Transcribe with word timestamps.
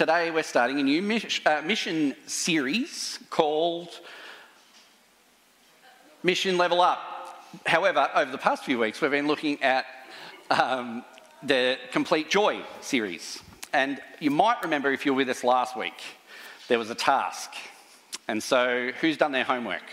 Today 0.00 0.30
we're 0.30 0.42
starting 0.44 0.80
a 0.80 0.82
new 0.82 1.20
uh, 1.44 1.60
mission 1.60 2.16
series 2.26 3.18
called 3.28 3.90
Mission 6.22 6.56
Level 6.56 6.80
Up. 6.80 7.44
However, 7.66 8.08
over 8.14 8.30
the 8.30 8.38
past 8.38 8.64
few 8.64 8.78
weeks, 8.78 9.02
we've 9.02 9.10
been 9.10 9.26
looking 9.26 9.62
at 9.62 9.84
um, 10.48 11.04
the 11.42 11.76
Complete 11.92 12.30
Joy 12.30 12.62
series. 12.80 13.42
And 13.74 14.00
you 14.20 14.30
might 14.30 14.62
remember 14.62 14.90
if 14.90 15.04
you 15.04 15.12
were 15.12 15.18
with 15.18 15.28
us 15.28 15.44
last 15.44 15.76
week, 15.76 16.00
there 16.68 16.78
was 16.78 16.88
a 16.88 16.94
task. 16.94 17.50
And 18.26 18.42
so, 18.42 18.92
who's 19.02 19.18
done 19.18 19.32
their 19.32 19.44
homework? 19.44 19.84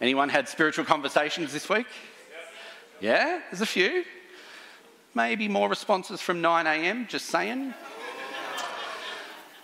Anyone 0.00 0.28
had 0.28 0.48
spiritual 0.48 0.86
conversations 0.86 1.52
this 1.52 1.68
week? 1.68 1.86
Yeah, 3.00 3.42
there's 3.52 3.60
a 3.60 3.66
few. 3.66 4.04
Maybe 5.14 5.46
more 5.46 5.68
responses 5.68 6.20
from 6.20 6.40
9 6.40 6.66
a.m., 6.66 7.06
just 7.08 7.26
saying. 7.26 7.74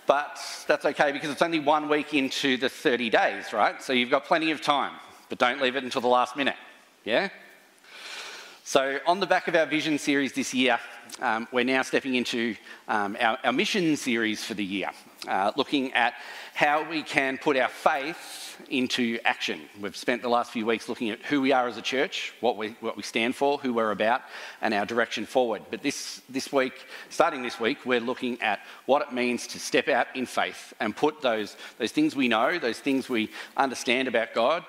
But 0.07 0.39
that's 0.67 0.85
okay 0.85 1.11
because 1.11 1.29
it's 1.29 1.41
only 1.41 1.59
one 1.59 1.87
week 1.87 2.13
into 2.13 2.57
the 2.57 2.69
30 2.69 3.09
days, 3.09 3.53
right? 3.53 3.81
So 3.81 3.93
you've 3.93 4.09
got 4.09 4.25
plenty 4.25 4.51
of 4.51 4.61
time, 4.61 4.93
but 5.29 5.37
don't 5.37 5.61
leave 5.61 5.75
it 5.75 5.83
until 5.83 6.01
the 6.01 6.07
last 6.07 6.35
minute. 6.35 6.55
Yeah? 7.05 7.29
So, 8.63 8.99
on 9.05 9.19
the 9.19 9.27
back 9.27 9.47
of 9.47 9.55
our 9.55 9.65
vision 9.65 9.97
series 9.97 10.33
this 10.33 10.53
year, 10.53 10.79
um, 11.19 11.47
we're 11.51 11.65
now 11.65 11.81
stepping 11.81 12.15
into 12.15 12.55
um, 12.87 13.17
our, 13.19 13.37
our, 13.43 13.53
mission 13.53 13.95
series 13.95 14.43
for 14.43 14.53
the 14.53 14.63
year, 14.63 14.89
uh, 15.27 15.51
looking 15.55 15.93
at 15.93 16.13
how 16.53 16.87
we 16.89 17.03
can 17.03 17.37
put 17.37 17.57
our 17.57 17.67
faith 17.69 18.57
into 18.69 19.19
action. 19.25 19.61
We've 19.79 19.95
spent 19.95 20.21
the 20.21 20.29
last 20.29 20.51
few 20.51 20.65
weeks 20.65 20.87
looking 20.87 21.09
at 21.09 21.21
who 21.23 21.41
we 21.41 21.51
are 21.51 21.67
as 21.67 21.77
a 21.77 21.81
church, 21.81 22.33
what 22.39 22.57
we, 22.57 22.69
what 22.79 22.97
we 22.97 23.03
stand 23.03 23.35
for, 23.35 23.57
who 23.57 23.73
we're 23.73 23.91
about, 23.91 24.21
and 24.61 24.73
our 24.73 24.85
direction 24.85 25.25
forward. 25.25 25.63
But 25.69 25.81
this, 25.81 26.21
this 26.29 26.51
week, 26.51 26.73
starting 27.09 27.41
this 27.41 27.59
week, 27.59 27.85
we're 27.85 27.99
looking 27.99 28.41
at 28.41 28.59
what 28.85 29.01
it 29.01 29.13
means 29.13 29.47
to 29.47 29.59
step 29.59 29.87
out 29.87 30.07
in 30.15 30.25
faith 30.25 30.73
and 30.79 30.95
put 30.95 31.21
those, 31.21 31.57
those 31.77 31.91
things 31.91 32.15
we 32.15 32.27
know, 32.27 32.57
those 32.59 32.79
things 32.79 33.09
we 33.09 33.29
understand 33.57 34.07
about 34.07 34.33
God, 34.33 34.63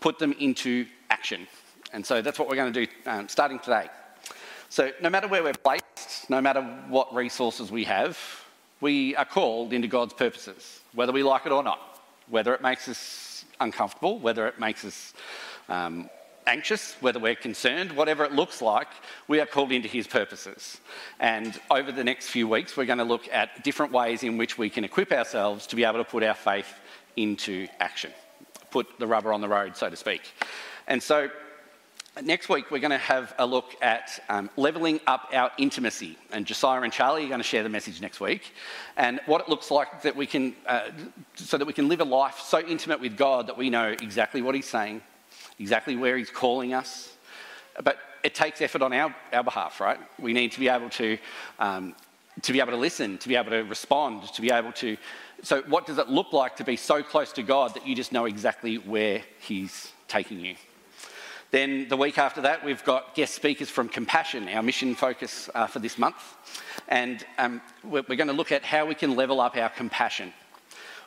put 0.00 0.18
them 0.18 0.32
into 0.38 0.86
action. 1.10 1.46
And 1.92 2.04
so 2.04 2.22
that's 2.22 2.38
what 2.38 2.48
we're 2.48 2.56
going 2.56 2.72
to 2.72 2.86
do 2.86 2.92
um, 3.06 3.28
starting 3.28 3.58
today. 3.58 3.88
So, 4.70 4.92
no 5.02 5.10
matter 5.10 5.26
where 5.26 5.42
we're 5.42 5.52
placed, 5.52 6.30
no 6.30 6.40
matter 6.40 6.62
what 6.88 7.12
resources 7.12 7.72
we 7.72 7.82
have, 7.84 8.16
we 8.80 9.16
are 9.16 9.24
called 9.24 9.72
into 9.72 9.88
God's 9.88 10.14
purposes, 10.14 10.78
whether 10.94 11.10
we 11.10 11.24
like 11.24 11.44
it 11.44 11.50
or 11.50 11.64
not, 11.64 11.80
whether 12.28 12.54
it 12.54 12.62
makes 12.62 12.88
us 12.88 13.44
uncomfortable, 13.58 14.20
whether 14.20 14.46
it 14.46 14.60
makes 14.60 14.84
us 14.84 15.12
um, 15.68 16.08
anxious, 16.46 16.94
whether 17.00 17.18
we're 17.18 17.34
concerned, 17.34 17.90
whatever 17.90 18.24
it 18.24 18.30
looks 18.30 18.62
like, 18.62 18.86
we 19.26 19.40
are 19.40 19.46
called 19.46 19.72
into 19.72 19.88
His 19.88 20.06
purposes. 20.06 20.80
And 21.18 21.60
over 21.68 21.90
the 21.90 22.04
next 22.04 22.28
few 22.28 22.46
weeks, 22.46 22.76
we're 22.76 22.84
going 22.84 22.98
to 22.98 23.04
look 23.04 23.28
at 23.32 23.64
different 23.64 23.90
ways 23.90 24.22
in 24.22 24.36
which 24.36 24.56
we 24.56 24.70
can 24.70 24.84
equip 24.84 25.10
ourselves 25.10 25.66
to 25.66 25.74
be 25.74 25.82
able 25.82 25.98
to 25.98 26.08
put 26.08 26.22
our 26.22 26.34
faith 26.34 26.72
into 27.16 27.66
action, 27.80 28.12
put 28.70 28.86
the 29.00 29.06
rubber 29.08 29.32
on 29.32 29.40
the 29.40 29.48
road, 29.48 29.76
so 29.76 29.90
to 29.90 29.96
speak. 29.96 30.22
And 30.86 31.02
so, 31.02 31.28
Next 32.20 32.48
week, 32.48 32.72
we're 32.72 32.80
going 32.80 32.90
to 32.90 32.98
have 32.98 33.32
a 33.38 33.46
look 33.46 33.76
at 33.80 34.22
um, 34.28 34.50
levelling 34.56 35.00
up 35.06 35.28
our 35.32 35.52
intimacy. 35.58 36.18
And 36.32 36.44
Josiah 36.44 36.82
and 36.82 36.92
Charlie 36.92 37.24
are 37.24 37.28
going 37.28 37.40
to 37.40 37.46
share 37.46 37.62
the 37.62 37.68
message 37.68 38.00
next 38.00 38.20
week. 38.20 38.52
And 38.96 39.20
what 39.26 39.40
it 39.40 39.48
looks 39.48 39.70
like 39.70 40.02
that 40.02 40.16
we 40.16 40.26
can, 40.26 40.54
uh, 40.66 40.90
so 41.36 41.56
that 41.56 41.64
we 41.66 41.72
can 41.72 41.88
live 41.88 42.00
a 42.00 42.04
life 42.04 42.40
so 42.40 42.58
intimate 42.60 43.00
with 43.00 43.16
God 43.16 43.46
that 43.46 43.56
we 43.56 43.70
know 43.70 43.90
exactly 44.02 44.42
what 44.42 44.56
He's 44.56 44.68
saying, 44.68 45.02
exactly 45.60 45.94
where 45.94 46.16
He's 46.18 46.30
calling 46.30 46.74
us. 46.74 47.16
But 47.82 47.98
it 48.24 48.34
takes 48.34 48.60
effort 48.60 48.82
on 48.82 48.92
our, 48.92 49.14
our 49.32 49.44
behalf, 49.44 49.80
right? 49.80 50.00
We 50.18 50.32
need 50.32 50.50
to 50.52 50.58
be 50.58 50.68
able 50.68 50.90
to, 50.90 51.16
um, 51.60 51.94
to 52.42 52.52
be 52.52 52.58
able 52.58 52.72
to 52.72 52.76
listen, 52.76 53.18
to 53.18 53.28
be 53.28 53.36
able 53.36 53.52
to 53.52 53.62
respond, 53.62 54.24
to 54.34 54.42
be 54.42 54.50
able 54.50 54.72
to. 54.72 54.96
So, 55.42 55.62
what 55.62 55.86
does 55.86 55.98
it 55.98 56.08
look 56.08 56.32
like 56.32 56.56
to 56.56 56.64
be 56.64 56.76
so 56.76 57.04
close 57.04 57.32
to 57.34 57.44
God 57.44 57.74
that 57.74 57.86
you 57.86 57.94
just 57.94 58.10
know 58.10 58.24
exactly 58.24 58.78
where 58.78 59.22
He's 59.38 59.92
taking 60.08 60.40
you? 60.40 60.56
Then 61.50 61.88
the 61.88 61.96
week 61.96 62.16
after 62.16 62.42
that, 62.42 62.64
we've 62.64 62.84
got 62.84 63.14
guest 63.14 63.34
speakers 63.34 63.68
from 63.68 63.88
Compassion, 63.88 64.48
our 64.48 64.62
mission 64.62 64.94
focus 64.94 65.50
uh, 65.54 65.66
for 65.66 65.80
this 65.80 65.98
month. 65.98 66.16
And 66.86 67.24
um, 67.38 67.60
we're, 67.82 68.04
we're 68.08 68.16
going 68.16 68.28
to 68.28 68.32
look 68.32 68.52
at 68.52 68.64
how 68.64 68.86
we 68.86 68.94
can 68.94 69.16
level 69.16 69.40
up 69.40 69.56
our 69.56 69.68
compassion. 69.68 70.32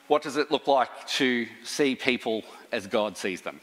What 0.08 0.22
does 0.22 0.36
it 0.36 0.52
look 0.52 0.68
like 0.68 1.08
to 1.08 1.48
see 1.64 1.96
people 1.96 2.44
as 2.74 2.88
God 2.88 3.18
sees 3.18 3.42
them? 3.42 3.62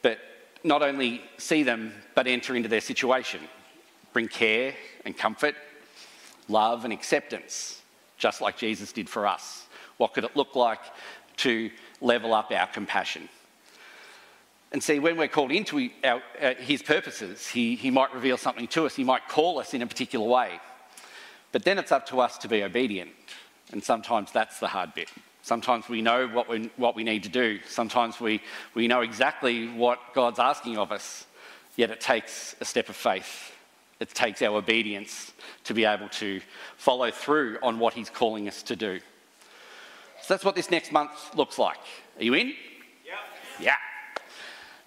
But 0.00 0.18
not 0.62 0.82
only 0.82 1.22
see 1.38 1.64
them, 1.64 1.92
but 2.14 2.28
enter 2.28 2.54
into 2.54 2.68
their 2.68 2.80
situation, 2.80 3.40
bring 4.12 4.28
care 4.28 4.74
and 5.04 5.16
comfort, 5.16 5.56
love 6.48 6.84
and 6.84 6.92
acceptance, 6.92 7.82
just 8.16 8.40
like 8.40 8.56
Jesus 8.56 8.92
did 8.92 9.08
for 9.08 9.26
us. 9.26 9.66
What 9.96 10.14
could 10.14 10.24
it 10.24 10.36
look 10.36 10.54
like 10.54 10.80
to 11.38 11.70
level 12.00 12.32
up 12.32 12.52
our 12.52 12.68
compassion? 12.68 13.28
And 14.72 14.82
see, 14.82 14.98
when 15.00 15.16
we're 15.16 15.28
called 15.28 15.50
into 15.50 15.90
our, 16.04 16.22
uh, 16.40 16.54
his 16.54 16.82
purposes, 16.82 17.48
he, 17.48 17.74
he 17.74 17.90
might 17.90 18.14
reveal 18.14 18.36
something 18.36 18.68
to 18.68 18.86
us, 18.86 18.94
he 18.94 19.04
might 19.04 19.28
call 19.28 19.58
us 19.58 19.74
in 19.74 19.82
a 19.82 19.86
particular 19.86 20.26
way. 20.26 20.60
But 21.52 21.64
then 21.64 21.78
it's 21.78 21.90
up 21.90 22.06
to 22.06 22.20
us 22.20 22.38
to 22.38 22.48
be 22.48 22.62
obedient. 22.62 23.10
And 23.72 23.82
sometimes 23.82 24.30
that's 24.32 24.60
the 24.60 24.68
hard 24.68 24.94
bit. 24.94 25.08
Sometimes 25.42 25.88
we 25.88 26.02
know 26.02 26.28
what 26.28 26.48
we, 26.48 26.70
what 26.76 26.94
we 26.94 27.02
need 27.02 27.22
to 27.24 27.28
do. 27.28 27.58
Sometimes 27.66 28.20
we, 28.20 28.40
we 28.74 28.86
know 28.86 29.00
exactly 29.00 29.68
what 29.68 29.98
God's 30.14 30.38
asking 30.38 30.78
of 30.78 30.92
us, 30.92 31.26
yet 31.76 31.90
it 31.90 32.00
takes 32.00 32.54
a 32.60 32.64
step 32.64 32.88
of 32.88 32.96
faith. 32.96 33.52
It 34.00 34.10
takes 34.10 34.42
our 34.42 34.56
obedience 34.56 35.32
to 35.64 35.74
be 35.74 35.84
able 35.84 36.08
to 36.10 36.40
follow 36.76 37.10
through 37.10 37.58
on 37.62 37.78
what 37.78 37.94
He's 37.94 38.10
calling 38.10 38.48
us 38.48 38.62
to 38.64 38.76
do. 38.76 39.00
So 40.22 40.34
that's 40.34 40.44
what 40.44 40.54
this 40.54 40.70
next 40.70 40.92
month 40.92 41.34
looks 41.34 41.58
like. 41.58 41.78
Are 42.18 42.24
you 42.24 42.34
in? 42.34 42.54
Yeah. 43.04 43.14
Yeah. 43.60 43.76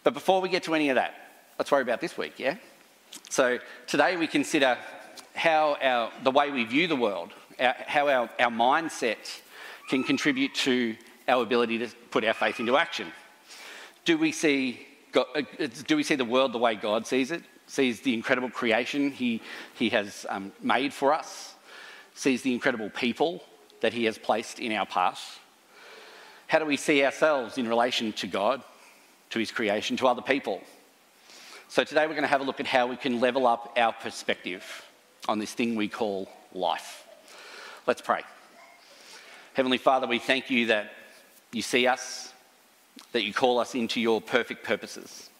But 0.03 0.13
before 0.13 0.41
we 0.41 0.49
get 0.49 0.63
to 0.63 0.75
any 0.75 0.89
of 0.89 0.95
that, 0.95 1.13
let's 1.57 1.71
worry 1.71 1.81
about 1.81 2.01
this 2.01 2.17
week, 2.17 2.37
yeah? 2.37 2.55
So 3.29 3.59
today 3.87 4.17
we 4.17 4.27
consider 4.27 4.77
how 5.33 5.77
our, 5.81 6.11
the 6.23 6.31
way 6.31 6.51
we 6.51 6.65
view 6.65 6.87
the 6.87 6.95
world, 6.95 7.31
our, 7.59 7.75
how 7.87 8.07
our, 8.09 8.29
our 8.39 8.51
mindset 8.51 9.41
can 9.89 10.03
contribute 10.03 10.53
to 10.55 10.95
our 11.27 11.43
ability 11.43 11.77
to 11.79 11.87
put 12.11 12.25
our 12.25 12.33
faith 12.33 12.59
into 12.59 12.75
action. 12.75 13.11
Do 14.05 14.17
we 14.17 14.31
see, 14.31 14.85
God, 15.11 15.27
uh, 15.35 15.67
do 15.87 15.95
we 15.95 16.03
see 16.03 16.15
the 16.15 16.25
world 16.25 16.53
the 16.53 16.57
way 16.57 16.75
God 16.75 17.07
sees 17.07 17.31
it? 17.31 17.43
Sees 17.67 18.01
the 18.01 18.13
incredible 18.13 18.49
creation 18.49 19.11
He, 19.11 19.41
he 19.75 19.89
has 19.89 20.25
um, 20.29 20.51
made 20.61 20.93
for 20.93 21.13
us? 21.13 21.55
Sees 22.13 22.41
the 22.41 22.53
incredible 22.53 22.89
people 22.89 23.43
that 23.79 23.93
He 23.93 24.03
has 24.05 24.17
placed 24.17 24.59
in 24.59 24.73
our 24.73 24.85
path? 24.85 25.39
How 26.47 26.59
do 26.59 26.65
we 26.65 26.77
see 26.77 27.03
ourselves 27.05 27.57
in 27.57 27.67
relation 27.67 28.11
to 28.13 28.27
God? 28.27 28.61
To 29.33 29.39
his 29.39 29.51
creation, 29.51 29.97
to 29.97 30.07
other 30.07 30.21
people. 30.21 30.61
So 31.67 31.83
today 31.83 32.05
we're 32.05 32.13
going 32.13 32.21
to 32.21 32.27
have 32.27 32.41
a 32.41 32.43
look 32.43 32.59
at 32.59 32.67
how 32.67 32.85
we 32.85 32.95
can 32.95 33.19
level 33.19 33.47
up 33.47 33.73
our 33.75 33.91
perspective 33.91 34.63
on 35.27 35.39
this 35.39 35.51
thing 35.51 35.75
we 35.75 35.87
call 35.87 36.29
life. 36.53 37.07
Let's 37.87 38.01
pray. 38.01 38.21
Heavenly 39.55 39.79
Father, 39.79 40.05
we 40.05 40.19
thank 40.19 40.51
you 40.51 40.67
that 40.67 40.93
you 41.51 41.63
see 41.63 41.87
us, 41.87 42.31
that 43.11 43.23
you 43.23 43.33
call 43.33 43.57
us 43.57 43.73
into 43.73 43.99
your 43.99 44.21
perfect 44.21 44.63
purposes. 44.63 45.31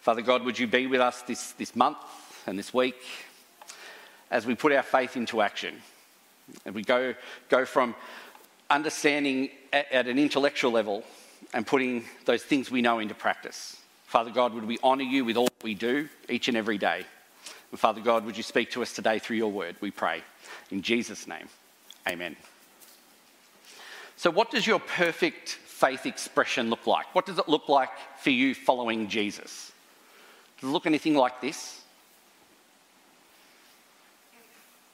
Father 0.00 0.22
God, 0.22 0.44
would 0.44 0.56
you 0.56 0.68
be 0.68 0.86
with 0.86 1.00
us 1.00 1.22
this, 1.22 1.50
this 1.52 1.74
month 1.74 1.98
and 2.46 2.56
this 2.56 2.72
week 2.72 3.02
as 4.30 4.46
we 4.46 4.54
put 4.54 4.70
our 4.70 4.84
faith 4.84 5.16
into 5.16 5.42
action? 5.42 5.74
And 6.64 6.72
we 6.72 6.84
go, 6.84 7.16
go 7.48 7.64
from 7.64 7.96
understanding 8.70 9.50
at, 9.72 9.90
at 9.90 10.06
an 10.06 10.20
intellectual 10.20 10.70
level 10.70 11.02
and 11.52 11.66
putting 11.66 12.04
those 12.24 12.42
things 12.42 12.70
we 12.70 12.82
know 12.82 12.98
into 12.98 13.14
practice. 13.14 13.76
Father 14.06 14.30
God, 14.30 14.54
would 14.54 14.66
we 14.66 14.78
honour 14.82 15.04
you 15.04 15.24
with 15.24 15.36
all 15.36 15.48
we 15.62 15.74
do 15.74 16.08
each 16.28 16.48
and 16.48 16.56
every 16.56 16.78
day? 16.78 17.04
And 17.70 17.80
Father 17.80 18.00
God, 18.00 18.24
would 18.24 18.36
you 18.36 18.42
speak 18.42 18.70
to 18.72 18.82
us 18.82 18.92
today 18.92 19.18
through 19.18 19.36
your 19.36 19.50
word, 19.50 19.76
we 19.80 19.90
pray. 19.90 20.22
In 20.70 20.82
Jesus' 20.82 21.26
name, 21.26 21.48
amen. 22.08 22.36
So, 24.16 24.30
what 24.30 24.50
does 24.50 24.66
your 24.66 24.78
perfect 24.78 25.48
faith 25.48 26.06
expression 26.06 26.70
look 26.70 26.86
like? 26.86 27.14
What 27.14 27.26
does 27.26 27.38
it 27.38 27.48
look 27.48 27.68
like 27.68 27.90
for 28.18 28.30
you 28.30 28.54
following 28.54 29.08
Jesus? 29.08 29.72
Does 30.60 30.68
it 30.68 30.72
look 30.72 30.86
anything 30.86 31.14
like 31.14 31.40
this? 31.40 31.80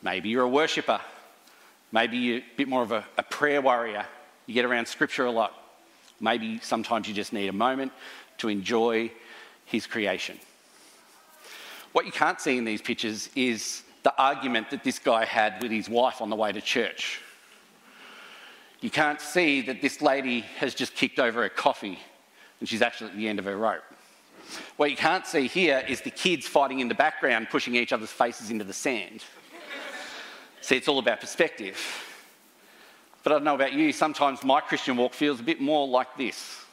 Maybe 0.02 0.28
you're 0.28 0.44
a 0.44 0.48
worshipper. 0.48 1.00
Maybe 1.90 2.18
you're 2.18 2.38
a 2.38 2.44
bit 2.56 2.68
more 2.68 2.82
of 2.82 2.92
a, 2.92 3.04
a 3.16 3.22
prayer 3.22 3.60
warrior 3.60 4.06
you 4.48 4.54
get 4.54 4.64
around 4.64 4.88
Scripture 4.88 5.26
a 5.26 5.30
lot. 5.30 5.52
Maybe 6.20 6.58
sometimes 6.62 7.08
you 7.08 7.14
just 7.14 7.32
need 7.32 7.48
a 7.48 7.52
moment 7.52 7.92
to 8.38 8.48
enjoy 8.48 9.12
His 9.64 9.86
creation. 9.86 10.38
What 11.92 12.06
you 12.06 12.12
can't 12.12 12.40
see 12.40 12.58
in 12.58 12.64
these 12.64 12.82
pictures 12.82 13.30
is 13.34 13.82
the 14.02 14.14
argument 14.16 14.70
that 14.70 14.84
this 14.84 14.98
guy 14.98 15.24
had 15.24 15.60
with 15.62 15.72
his 15.72 15.88
wife 15.88 16.20
on 16.20 16.30
the 16.30 16.36
way 16.36 16.52
to 16.52 16.60
church. 16.60 17.20
You 18.80 18.90
can't 18.90 19.20
see 19.20 19.62
that 19.62 19.82
this 19.82 20.00
lady 20.00 20.40
has 20.58 20.74
just 20.74 20.94
kicked 20.94 21.18
over 21.18 21.42
her 21.42 21.48
coffee 21.48 21.98
and 22.60 22.68
she's 22.68 22.82
actually 22.82 23.10
at 23.10 23.16
the 23.16 23.28
end 23.28 23.38
of 23.38 23.44
her 23.44 23.56
rope. 23.56 23.82
What 24.76 24.90
you 24.90 24.96
can't 24.96 25.26
see 25.26 25.46
here 25.46 25.84
is 25.88 26.00
the 26.00 26.10
kids 26.10 26.46
fighting 26.46 26.80
in 26.80 26.88
the 26.88 26.94
background, 26.94 27.48
pushing 27.50 27.74
each 27.74 27.92
other's 27.92 28.10
faces 28.10 28.50
into 28.50 28.64
the 28.64 28.72
sand. 28.72 29.24
see, 30.60 30.76
it's 30.76 30.88
all 30.88 30.98
about 30.98 31.20
perspective. 31.20 31.76
But 33.28 33.34
I 33.34 33.38
don't 33.40 33.44
know 33.44 33.56
about 33.56 33.74
you, 33.74 33.92
sometimes 33.92 34.42
my 34.42 34.62
Christian 34.62 34.96
walk 34.96 35.12
feels 35.12 35.38
a 35.38 35.42
bit 35.42 35.60
more 35.60 35.86
like 35.86 36.16
this. 36.16 36.64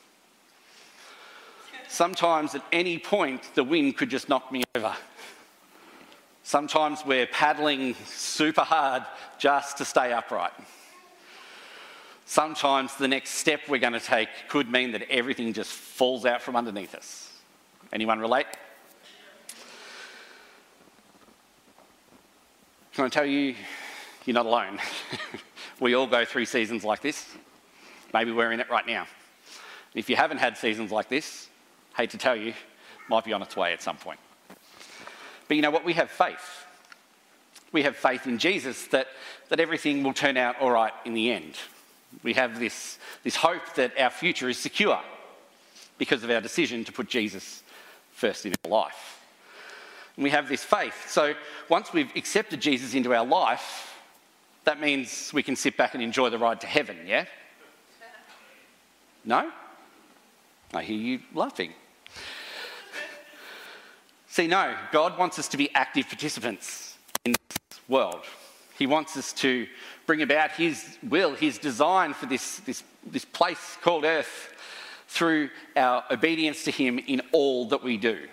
Sometimes 1.90 2.56
at 2.56 2.64
any 2.72 2.98
point, 2.98 3.42
the 3.56 3.64
wind 3.66 3.98
could 3.98 4.10
just 4.10 4.30
knock 4.30 4.54
me 4.54 4.64
over. 4.74 4.96
Sometimes 6.44 7.06
we're 7.06 7.28
paddling 7.28 7.94
super 8.06 8.62
hard 8.62 9.04
just 9.38 9.80
to 9.80 9.84
stay 9.84 10.14
upright. 10.14 10.54
Sometimes 12.26 12.96
the 12.96 13.10
next 13.10 13.32
step 13.32 13.60
we're 13.68 13.78
going 13.78 13.92
to 13.92 14.00
take 14.00 14.30
could 14.48 14.72
mean 14.72 14.94
that 14.94 15.02
everything 15.10 15.52
just 15.52 15.74
falls 15.74 16.26
out 16.26 16.42
from 16.42 16.56
underneath 16.56 16.96
us. 16.96 17.34
Anyone 17.92 18.20
relate? 18.20 18.48
Can 22.94 23.04
I 23.04 23.10
tell 23.10 23.26
you, 23.26 23.56
you're 24.24 24.36
not 24.36 24.46
alone. 24.46 24.80
we 25.80 25.96
all 25.96 26.08
go 26.08 26.26
through 26.26 26.46
seasons 26.46 26.84
like 26.84 27.02
this. 27.02 27.26
Maybe 28.14 28.32
we're 28.32 28.52
in 28.52 28.60
it 28.60 28.70
right 28.70 28.88
now. 28.88 29.08
If 29.94 30.10
you 30.10 30.16
haven't 30.16 30.38
had 30.38 30.58
seasons 30.58 30.92
like 30.92 31.10
this, 31.10 31.50
hate 31.98 32.12
to 32.12 32.18
tell 32.18 32.36
you, 32.36 32.54
might 33.10 33.24
be 33.24 33.34
on 33.34 33.42
its 33.42 33.56
way 33.56 33.74
at 33.74 33.82
some 33.82 33.98
point. 33.98 34.20
But 35.48 35.58
you 35.58 35.62
know 35.62 35.72
what? 35.72 35.86
We 35.86 35.94
have 35.94 36.10
faith. 36.10 36.66
We 37.72 37.84
have 37.84 37.96
faith 37.96 38.26
in 38.26 38.38
Jesus 38.38 38.88
that, 38.88 39.08
that 39.50 39.60
everything 39.60 40.04
will 40.04 40.14
turn 40.14 40.38
out 40.38 40.60
all 40.60 40.72
right 40.72 40.94
in 41.04 41.14
the 41.14 41.32
end. 41.32 41.56
We 42.24 42.34
have 42.34 42.60
this, 42.60 42.98
this 43.24 43.36
hope 43.36 43.76
that 43.76 44.00
our 44.00 44.10
future 44.10 44.50
is 44.50 44.58
secure 44.58 45.00
because 45.98 46.24
of 46.24 46.30
our 46.30 46.42
decision 46.42 46.84
to 46.86 46.92
put 46.92 47.08
Jesus 47.08 47.64
first 48.12 48.46
in 48.46 48.54
our 48.64 48.72
life. 48.72 49.22
And 50.16 50.24
we 50.24 50.30
have 50.30 50.48
this 50.48 50.64
faith. 50.64 51.10
So 51.10 51.34
once 51.70 51.92
we've 51.92 52.16
accepted 52.16 52.62
Jesus 52.62 52.94
into 52.94 53.14
our 53.14 53.26
life, 53.26 53.95
that 54.66 54.80
means 54.80 55.32
we 55.34 55.44
can 55.44 55.56
sit 55.56 55.78
back 55.78 55.94
and 55.94 56.04
enjoy 56.04 56.30
the 56.30 56.38
ride 56.38 56.62
to 56.62 56.68
heaven, 56.68 56.98
yeah? 57.06 57.26
No? 59.24 59.52
I 60.74 60.84
hear 60.84 60.98
you 60.98 61.20
laughing. 61.34 61.74
See, 64.28 64.48
no, 64.48 64.76
God 64.92 65.18
wants 65.18 65.40
us 65.40 65.48
to 65.50 65.58
be 65.58 65.74
active 65.74 66.08
participants 66.08 66.98
in 67.24 67.32
this 67.32 67.80
world. 67.88 68.26
He 68.78 68.86
wants 68.86 69.16
us 69.16 69.32
to 69.34 69.68
bring 70.06 70.22
about 70.22 70.52
His 70.52 70.98
will, 71.08 71.34
His 71.34 71.58
design 71.58 72.14
for 72.14 72.26
this, 72.26 72.58
this, 72.60 72.84
this 73.06 73.24
place 73.24 73.78
called 73.82 74.04
earth 74.04 74.54
through 75.08 75.50
our 75.78 76.04
obedience 76.12 76.66
to 76.66 76.72
Him 76.72 77.00
in 77.00 77.22
all 77.32 77.70
that 77.70 77.82
we 77.82 77.98
do. 77.98 78.28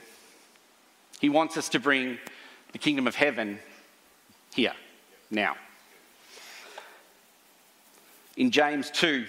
He 1.20 1.28
wants 1.28 1.56
us 1.56 1.68
to 1.68 1.78
bring 1.78 2.18
the 2.72 2.78
kingdom 2.78 3.06
of 3.06 3.14
heaven 3.14 3.60
here, 4.52 4.74
now. 5.30 5.54
In 8.36 8.50
James 8.50 8.90
2, 8.92 9.26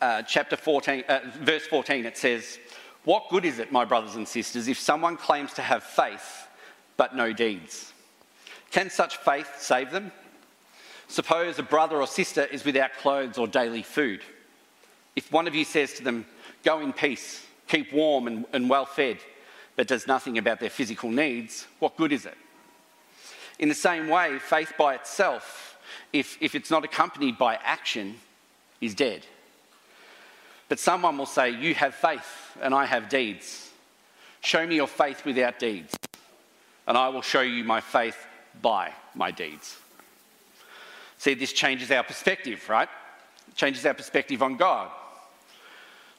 uh, 0.00 0.22
chapter 0.22 0.56
14, 0.56 1.04
uh, 1.06 1.20
verse 1.40 1.66
14, 1.66 2.06
it 2.06 2.16
says, 2.16 2.58
What 3.04 3.28
good 3.28 3.44
is 3.44 3.58
it, 3.58 3.70
my 3.70 3.84
brothers 3.84 4.16
and 4.16 4.26
sisters, 4.26 4.68
if 4.68 4.78
someone 4.78 5.18
claims 5.18 5.52
to 5.54 5.62
have 5.62 5.82
faith 5.82 6.48
but 6.96 7.14
no 7.14 7.32
deeds? 7.32 7.92
Can 8.70 8.88
such 8.88 9.18
faith 9.18 9.50
save 9.58 9.90
them? 9.90 10.12
Suppose 11.08 11.58
a 11.58 11.62
brother 11.62 12.00
or 12.00 12.06
sister 12.06 12.44
is 12.44 12.64
without 12.64 12.94
clothes 12.94 13.36
or 13.36 13.46
daily 13.46 13.82
food. 13.82 14.22
If 15.14 15.30
one 15.30 15.46
of 15.46 15.54
you 15.54 15.64
says 15.64 15.92
to 15.94 16.04
them, 16.04 16.24
Go 16.64 16.80
in 16.80 16.92
peace, 16.92 17.46
keep 17.68 17.92
warm 17.92 18.26
and, 18.26 18.46
and 18.52 18.70
well 18.70 18.86
fed, 18.86 19.18
but 19.76 19.88
does 19.88 20.06
nothing 20.06 20.38
about 20.38 20.60
their 20.60 20.70
physical 20.70 21.10
needs, 21.10 21.66
what 21.78 21.96
good 21.96 22.12
is 22.12 22.26
it? 22.26 22.36
In 23.58 23.68
the 23.68 23.74
same 23.74 24.08
way, 24.08 24.38
faith 24.38 24.72
by 24.78 24.94
itself, 24.94 25.69
if, 26.12 26.36
if 26.40 26.54
it's 26.54 26.70
not 26.70 26.84
accompanied 26.84 27.38
by 27.38 27.56
action, 27.62 28.16
is 28.80 28.94
dead. 28.94 29.24
But 30.68 30.78
someone 30.78 31.18
will 31.18 31.26
say, 31.26 31.50
You 31.50 31.74
have 31.74 31.94
faith, 31.94 32.56
and 32.60 32.74
I 32.74 32.86
have 32.86 33.08
deeds. 33.08 33.70
Show 34.40 34.66
me 34.66 34.76
your 34.76 34.86
faith 34.86 35.24
without 35.24 35.58
deeds, 35.58 35.94
and 36.86 36.96
I 36.96 37.08
will 37.08 37.22
show 37.22 37.42
you 37.42 37.64
my 37.64 37.80
faith 37.80 38.16
by 38.62 38.92
my 39.14 39.30
deeds. 39.30 39.76
See, 41.18 41.34
this 41.34 41.52
changes 41.52 41.90
our 41.90 42.02
perspective, 42.02 42.66
right? 42.68 42.88
It 43.48 43.54
changes 43.54 43.84
our 43.84 43.92
perspective 43.92 44.42
on 44.42 44.56
God. 44.56 44.90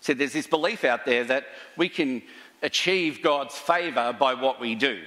See, 0.02 0.14
there's 0.14 0.34
this 0.34 0.48
belief 0.48 0.84
out 0.84 1.06
there 1.06 1.24
that 1.24 1.46
we 1.78 1.90
can 1.90 2.22
achieve 2.62 3.24
God's 3.24 3.56
favour 3.56 4.16
by 4.18 4.34
what 4.34 4.60
we 4.60 4.76
do. 4.76 5.00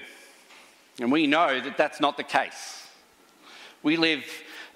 And 1.00 1.12
we 1.12 1.26
know 1.26 1.60
that 1.60 1.76
that's 1.76 2.00
not 2.00 2.16
the 2.16 2.24
case. 2.24 2.88
We 3.82 3.96
live 3.96 4.24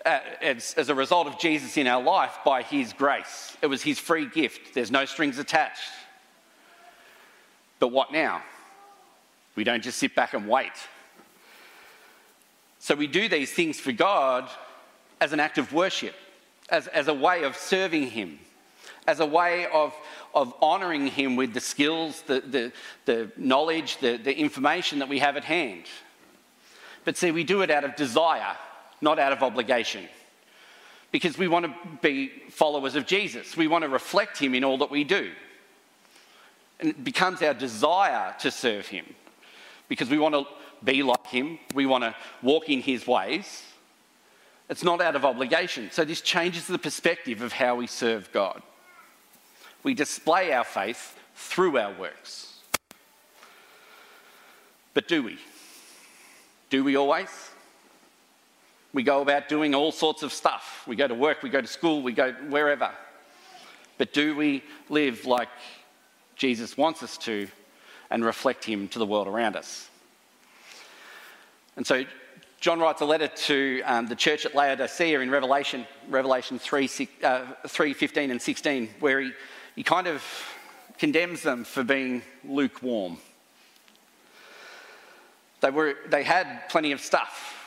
Uh, 0.08 0.20
as, 0.40 0.72
as, 0.78 0.88
a 0.88 0.94
result 0.94 1.26
of 1.26 1.38
Jesus 1.38 1.76
in 1.76 1.86
our 1.86 2.02
life 2.02 2.38
by 2.42 2.62
His 2.62 2.94
grace. 2.94 3.54
It 3.60 3.66
was 3.66 3.82
His 3.82 3.98
free 3.98 4.24
gift, 4.24 4.72
there's 4.72 4.90
no 4.90 5.04
strings 5.04 5.38
attached. 5.38 5.90
But 7.78 7.88
what 7.88 8.10
now? 8.10 8.42
We 9.54 9.64
don't 9.64 9.82
just 9.82 9.98
sit 9.98 10.14
back 10.14 10.32
and 10.32 10.48
wait. 10.48 10.72
So 12.78 12.94
we 12.94 13.06
do 13.06 13.28
these 13.28 13.52
things 13.52 13.78
for 13.78 13.92
God 13.92 14.48
as 15.20 15.34
an 15.34 15.40
act 15.40 15.58
of 15.58 15.74
worship, 15.74 16.14
as, 16.70 16.86
as 16.86 17.08
a 17.08 17.14
way 17.14 17.42
of 17.42 17.54
serving 17.54 18.08
Him, 18.08 18.38
as 19.06 19.20
a 19.20 19.26
way 19.26 19.66
of, 19.66 19.94
of 20.34 20.54
honouring 20.62 21.08
Him 21.08 21.36
with 21.36 21.52
the 21.52 21.60
skills, 21.60 22.22
the, 22.22 22.40
the, 22.40 22.72
the 23.04 23.30
knowledge, 23.36 23.98
the, 23.98 24.16
the 24.16 24.34
information 24.34 25.00
that 25.00 25.10
we 25.10 25.18
have 25.18 25.36
at 25.36 25.44
hand. 25.44 25.84
But 27.04 27.18
see, 27.18 27.30
we 27.30 27.44
do 27.44 27.60
it 27.60 27.70
out 27.70 27.84
of 27.84 27.94
desire, 27.94 28.56
not 29.00 29.18
out 29.18 29.32
of 29.32 29.42
obligation. 29.42 30.08
Because 31.10 31.38
we 31.38 31.48
want 31.48 31.66
to 31.66 31.74
be 32.02 32.30
followers 32.50 32.94
of 32.94 33.06
Jesus. 33.06 33.56
We 33.56 33.66
want 33.66 33.82
to 33.82 33.88
reflect 33.88 34.38
Him 34.38 34.54
in 34.54 34.64
all 34.64 34.78
that 34.78 34.90
we 34.90 35.04
do. 35.04 35.30
And 36.80 36.90
it 36.90 37.02
becomes 37.02 37.42
our 37.42 37.54
desire 37.54 38.34
to 38.40 38.50
serve 38.50 38.86
Him 38.86 39.06
because 39.88 40.10
we 40.10 40.18
want 40.18 40.34
to 40.34 40.46
be 40.84 41.02
like 41.02 41.26
Him, 41.26 41.58
we 41.74 41.86
want 41.86 42.04
to 42.04 42.14
walk 42.42 42.68
in 42.68 42.80
His 42.80 43.06
ways. 43.06 43.64
It's 44.68 44.84
not 44.84 45.00
out 45.00 45.16
of 45.16 45.24
obligation. 45.24 45.90
So 45.90 46.04
this 46.04 46.20
changes 46.20 46.66
the 46.66 46.78
perspective 46.78 47.40
of 47.40 47.52
how 47.52 47.76
we 47.76 47.86
serve 47.86 48.30
God. 48.32 48.62
We 49.82 49.94
display 49.94 50.52
our 50.52 50.64
faith 50.64 51.18
through 51.34 51.78
our 51.78 51.92
works. 51.94 52.58
But 54.92 55.08
do 55.08 55.22
we? 55.22 55.38
Do 56.70 56.84
we 56.84 56.96
always? 56.96 57.28
We 58.92 59.02
go 59.02 59.20
about 59.20 59.48
doing 59.48 59.74
all 59.74 59.92
sorts 59.92 60.22
of 60.22 60.32
stuff. 60.32 60.84
We 60.86 60.96
go 60.96 61.06
to 61.06 61.14
work, 61.14 61.42
we 61.42 61.50
go 61.50 61.60
to 61.60 61.66
school, 61.66 62.02
we 62.02 62.12
go 62.12 62.32
wherever. 62.48 62.90
But 63.98 64.12
do 64.12 64.34
we 64.36 64.62
live 64.88 65.26
like 65.26 65.48
Jesus 66.36 66.76
wants 66.76 67.02
us 67.02 67.18
to 67.18 67.48
and 68.10 68.24
reflect 68.24 68.64
Him 68.64 68.88
to 68.88 68.98
the 68.98 69.06
world 69.06 69.26
around 69.26 69.56
us? 69.56 69.88
And 71.76 71.86
so 71.86 72.04
John 72.60 72.80
writes 72.80 73.00
a 73.02 73.04
letter 73.04 73.28
to 73.28 73.82
um, 73.82 74.06
the 74.06 74.16
church 74.16 74.44
at 74.44 74.54
Laodicea 74.54 75.20
in 75.20 75.30
Revelation, 75.30 75.86
Revelation 76.08 76.58
3, 76.58 76.88
uh, 77.22 77.44
3 77.66 77.92
15 77.92 78.30
and 78.30 78.42
16, 78.42 78.88
where 78.98 79.20
he, 79.20 79.32
he 79.76 79.82
kind 79.84 80.06
of 80.08 80.24
condemns 80.98 81.42
them 81.42 81.62
for 81.62 81.84
being 81.84 82.22
lukewarm. 82.44 83.18
They, 85.60 85.70
were, 85.70 85.94
they 86.08 86.24
had 86.24 86.68
plenty 86.68 86.92
of 86.92 87.00
stuff, 87.00 87.57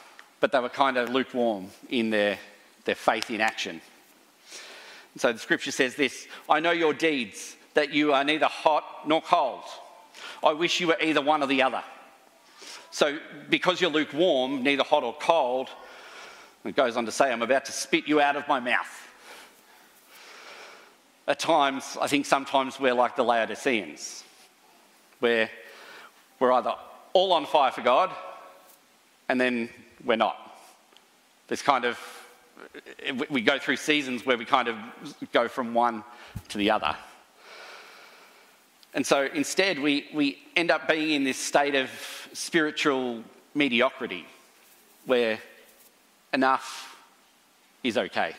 but 0.42 0.52
they 0.52 0.60
were 0.60 0.70
kind 0.70 0.98
of 0.98 1.10
lukewarm 1.10 1.68
in 1.90 2.10
their, 2.10 2.38
their 2.84 2.96
faith 2.96 3.32
in 3.32 3.40
action. 3.40 3.80
And 5.14 5.22
so 5.22 5.32
the 5.32 5.40
scripture 5.40 5.72
says 5.72 5.96
this 5.96 6.28
I 6.50 6.60
know 6.60 6.72
your 6.72 6.94
deeds, 6.94 7.56
that 7.76 7.94
you 7.94 8.12
are 8.12 8.26
neither 8.26 8.48
hot 8.48 9.08
nor 9.08 9.22
cold. 9.22 9.64
I 10.44 10.52
wish 10.52 10.82
you 10.82 10.88
were 10.88 10.98
either 11.02 11.22
one 11.22 11.42
or 11.42 11.48
the 11.48 11.62
other. 11.62 11.84
So, 12.90 13.18
because 13.50 13.80
you're 13.80 13.90
lukewarm, 13.90 14.64
neither 14.64 14.84
hot 14.84 15.04
or 15.04 15.14
cold, 15.14 15.70
it 16.66 16.76
goes 16.76 16.98
on 16.98 17.06
to 17.06 17.12
say, 17.12 17.32
I'm 17.32 17.42
about 17.42 17.66
to 17.66 17.72
spit 17.72 18.08
you 18.08 18.20
out 18.20 18.36
of 18.36 18.46
my 18.50 18.60
mouth. 18.60 19.08
At 21.28 21.40
times, 21.40 21.98
I 22.02 22.08
think 22.08 22.26
sometimes 22.26 22.80
we're 22.80 22.94
like 22.94 23.16
the 23.16 23.24
Laodiceans, 23.24 24.26
where 25.20 25.50
we're 26.40 26.52
either 26.52 26.74
all 27.14 27.32
on 27.32 27.46
fire 27.46 27.72
for 27.72 27.82
God 27.82 28.12
and 29.30 29.40
then 29.40 29.70
we're 30.06 30.16
not. 30.16 30.38
There's 31.48 31.62
kind 31.62 31.86
of 31.86 31.98
we 33.30 33.42
go 33.42 33.58
through 33.58 33.78
seasons 33.78 34.26
where 34.26 34.38
we 34.38 34.46
kind 34.46 34.68
of 34.68 34.78
go 35.34 35.48
from 35.48 35.74
one 35.74 36.04
to 36.50 36.58
the 36.58 36.72
other. 36.72 36.96
And 38.94 39.06
so 39.06 39.28
instead, 39.34 39.80
we, 39.80 40.08
we 40.14 40.40
end 40.56 40.70
up 40.70 40.88
being 40.88 41.12
in 41.12 41.24
this 41.24 41.38
state 41.38 41.76
of 41.76 41.90
spiritual 42.34 43.24
mediocrity 43.54 44.26
where 45.06 45.40
enough 46.34 46.96
is 47.84 47.98
okay. 47.98 48.34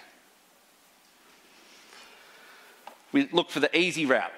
We 3.12 3.28
look 3.32 3.50
for 3.50 3.60
the 3.60 3.76
easy 3.76 4.06
route. 4.06 4.32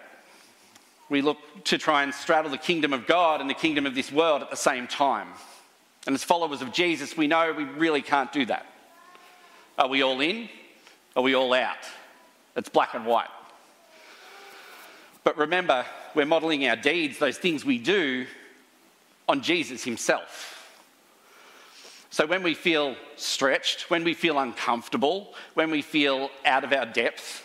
We 1.08 1.20
look 1.20 1.38
to 1.64 1.78
try 1.78 2.02
and 2.02 2.14
straddle 2.14 2.50
the 2.50 2.58
kingdom 2.58 2.92
of 2.92 3.06
God 3.06 3.40
and 3.40 3.50
the 3.50 3.54
kingdom 3.54 3.86
of 3.86 3.94
this 3.94 4.10
world 4.10 4.42
at 4.42 4.50
the 4.50 4.56
same 4.56 4.86
time. 4.86 5.28
And 6.06 6.14
as 6.14 6.22
followers 6.22 6.60
of 6.62 6.72
Jesus, 6.72 7.16
we 7.16 7.26
know 7.26 7.52
we 7.52 7.64
really 7.64 8.02
can't 8.02 8.32
do 8.32 8.44
that. 8.46 8.66
Are 9.78 9.88
we 9.88 10.02
all 10.02 10.20
in? 10.20 10.48
Are 11.16 11.22
we 11.22 11.34
all 11.34 11.52
out? 11.54 11.78
It's 12.56 12.68
black 12.68 12.94
and 12.94 13.06
white. 13.06 13.28
But 15.24 15.38
remember, 15.38 15.86
we're 16.14 16.26
modeling 16.26 16.66
our 16.68 16.76
deeds, 16.76 17.18
those 17.18 17.38
things 17.38 17.64
we 17.64 17.78
do, 17.78 18.26
on 19.28 19.40
Jesus 19.40 19.82
himself. 19.82 20.50
So 22.10 22.26
when 22.26 22.42
we 22.42 22.54
feel 22.54 22.94
stretched, 23.16 23.90
when 23.90 24.04
we 24.04 24.14
feel 24.14 24.38
uncomfortable, 24.38 25.34
when 25.54 25.70
we 25.70 25.82
feel 25.82 26.30
out 26.44 26.62
of 26.62 26.72
our 26.72 26.86
depth, 26.86 27.44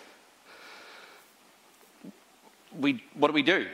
we, 2.78 3.04
what 3.16 3.30
do 3.30 3.34
we 3.34 3.42
do? 3.42 3.66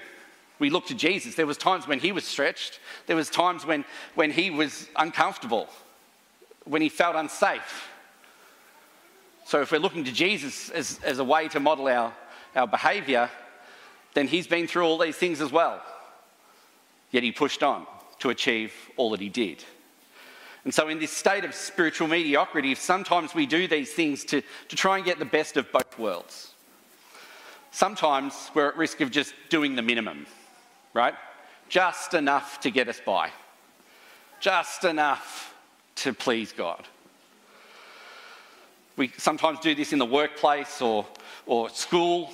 We 0.59 0.69
look 0.69 0.87
to 0.87 0.95
Jesus. 0.95 1.35
There 1.35 1.47
was 1.47 1.57
times 1.57 1.87
when 1.87 1.99
he 1.99 2.11
was 2.11 2.23
stretched. 2.23 2.79
There 3.07 3.15
was 3.15 3.29
times 3.29 3.65
when, 3.65 3.85
when 4.15 4.31
he 4.31 4.51
was 4.51 4.87
uncomfortable, 4.95 5.67
when 6.63 6.81
he 6.81 6.89
felt 6.89 7.15
unsafe. 7.15 7.89
So 9.45 9.61
if 9.61 9.71
we're 9.71 9.79
looking 9.79 10.05
to 10.05 10.11
Jesus 10.11 10.69
as, 10.69 10.99
as 11.03 11.19
a 11.19 11.23
way 11.23 11.47
to 11.49 11.59
model 11.59 11.87
our, 11.87 12.13
our 12.55 12.67
behaviour, 12.67 13.29
then 14.13 14.27
he's 14.27 14.47
been 14.47 14.67
through 14.67 14.85
all 14.85 14.97
these 14.97 15.17
things 15.17 15.41
as 15.41 15.51
well. 15.51 15.81
Yet 17.11 17.23
he 17.23 17.31
pushed 17.31 17.61
on 17.61 17.85
to 18.19 18.29
achieve 18.29 18.73
all 18.97 19.11
that 19.11 19.21
he 19.21 19.29
did. 19.29 19.63
And 20.63 20.73
so, 20.73 20.87
in 20.87 20.97
this 20.97 21.11
state 21.11 21.45
of 21.45 21.53
spiritual 21.53 22.07
mediocrity, 22.07 22.73
sometimes 22.73 23.35
we 23.35 23.45
do 23.45 23.67
these 23.67 23.93
things 23.93 24.25
to, 24.25 24.41
to 24.69 24.75
try 24.75 24.97
and 24.97 25.05
get 25.05 25.19
the 25.19 25.25
best 25.25 25.57
of 25.57 25.71
both 25.71 25.99
worlds. 25.99 26.55
Sometimes 27.69 28.49
we're 28.55 28.69
at 28.69 28.77
risk 28.77 29.01
of 29.01 29.11
just 29.11 29.35
doing 29.49 29.75
the 29.75 29.83
minimum, 29.83 30.25
right? 30.95 31.13
Just 31.69 32.15
enough 32.15 32.59
to 32.61 32.71
get 32.71 32.87
us 32.87 32.99
by, 33.05 33.29
just 34.39 34.83
enough 34.85 35.53
to 35.97 36.13
please 36.13 36.51
God. 36.51 36.87
We 38.97 39.11
sometimes 39.17 39.59
do 39.59 39.75
this 39.75 39.91
in 39.93 39.99
the 39.99 40.05
workplace 40.05 40.81
or, 40.81 41.05
or 41.45 41.69
school. 41.69 42.31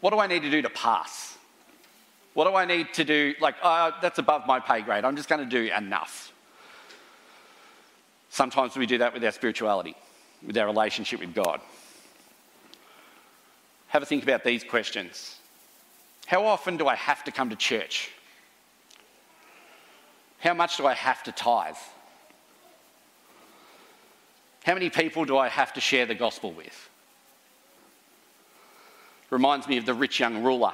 What 0.00 0.10
do 0.10 0.18
I 0.18 0.26
need 0.26 0.42
to 0.42 0.50
do 0.50 0.60
to 0.60 0.70
pass? 0.70 1.38
What 2.34 2.48
do 2.48 2.56
I 2.56 2.64
need 2.64 2.92
to 2.94 3.04
do? 3.04 3.34
Like, 3.40 3.54
uh, 3.62 3.92
that's 4.00 4.18
above 4.18 4.46
my 4.46 4.58
pay 4.58 4.80
grade. 4.80 5.04
I'm 5.04 5.16
just 5.16 5.28
going 5.28 5.40
to 5.40 5.46
do 5.46 5.72
enough. 5.72 6.32
Sometimes 8.30 8.76
we 8.76 8.86
do 8.86 8.98
that 8.98 9.14
with 9.14 9.22
our 9.24 9.30
spirituality, 9.30 9.94
with 10.44 10.56
our 10.58 10.66
relationship 10.66 11.20
with 11.20 11.34
God. 11.34 11.60
Have 13.88 14.02
a 14.02 14.06
think 14.06 14.24
about 14.24 14.42
these 14.42 14.64
questions. 14.64 15.36
How 16.26 16.44
often 16.46 16.76
do 16.76 16.86
I 16.86 16.94
have 16.94 17.24
to 17.24 17.32
come 17.32 17.50
to 17.50 17.56
church? 17.56 18.10
How 20.38 20.54
much 20.54 20.76
do 20.76 20.86
I 20.86 20.94
have 20.94 21.22
to 21.24 21.32
tithe? 21.32 21.76
How 24.64 24.74
many 24.74 24.90
people 24.90 25.24
do 25.24 25.36
I 25.36 25.48
have 25.48 25.72
to 25.74 25.80
share 25.80 26.06
the 26.06 26.14
gospel 26.14 26.52
with? 26.52 26.88
Reminds 29.30 29.66
me 29.66 29.76
of 29.78 29.86
the 29.86 29.94
rich 29.94 30.20
young 30.20 30.42
ruler. 30.42 30.72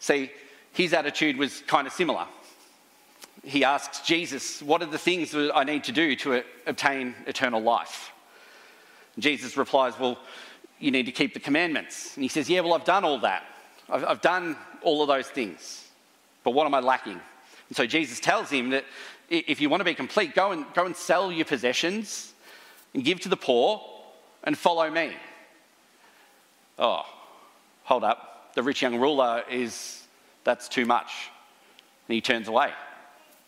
See, 0.00 0.30
his 0.72 0.92
attitude 0.92 1.36
was 1.36 1.62
kind 1.66 1.86
of 1.86 1.92
similar 1.92 2.26
he 3.44 3.64
asks 3.64 4.00
Jesus, 4.00 4.62
What 4.62 4.82
are 4.82 4.86
the 4.86 4.98
things 4.98 5.30
that 5.32 5.52
I 5.54 5.64
need 5.64 5.84
to 5.84 5.92
do 5.92 6.14
to 6.16 6.42
obtain 6.66 7.14
eternal 7.26 7.60
life? 7.60 8.12
Jesus 9.18 9.56
replies, 9.56 9.98
Well, 9.98 10.18
you 10.78 10.90
need 10.90 11.06
to 11.06 11.12
keep 11.12 11.34
the 11.34 11.40
commandments. 11.40 12.14
And 12.16 12.22
he 12.22 12.28
says, 12.28 12.50
Yeah, 12.50 12.60
well, 12.60 12.74
I've 12.74 12.84
done 12.84 13.04
all 13.04 13.18
that. 13.20 13.44
I've, 13.90 14.04
I've 14.04 14.20
done 14.20 14.56
all 14.82 15.02
of 15.02 15.08
those 15.08 15.28
things. 15.28 15.88
But 16.44 16.52
what 16.52 16.66
am 16.66 16.74
I 16.74 16.80
lacking? 16.80 17.20
And 17.68 17.76
so 17.76 17.86
Jesus 17.86 18.20
tells 18.20 18.50
him 18.50 18.70
that 18.70 18.84
if 19.28 19.60
you 19.60 19.68
want 19.68 19.80
to 19.80 19.84
be 19.84 19.94
complete, 19.94 20.34
go 20.34 20.52
and, 20.52 20.64
go 20.74 20.86
and 20.86 20.96
sell 20.96 21.30
your 21.30 21.44
possessions 21.44 22.32
and 22.94 23.04
give 23.04 23.20
to 23.20 23.28
the 23.28 23.36
poor 23.36 23.80
and 24.42 24.56
follow 24.56 24.90
me. 24.90 25.12
Oh, 26.78 27.02
hold 27.84 28.04
up. 28.04 28.52
The 28.54 28.62
rich 28.62 28.82
young 28.82 28.98
ruler 28.98 29.44
is, 29.48 30.02
that's 30.44 30.68
too 30.68 30.86
much. 30.86 31.30
And 32.08 32.14
he 32.14 32.20
turns 32.20 32.48
away. 32.48 32.72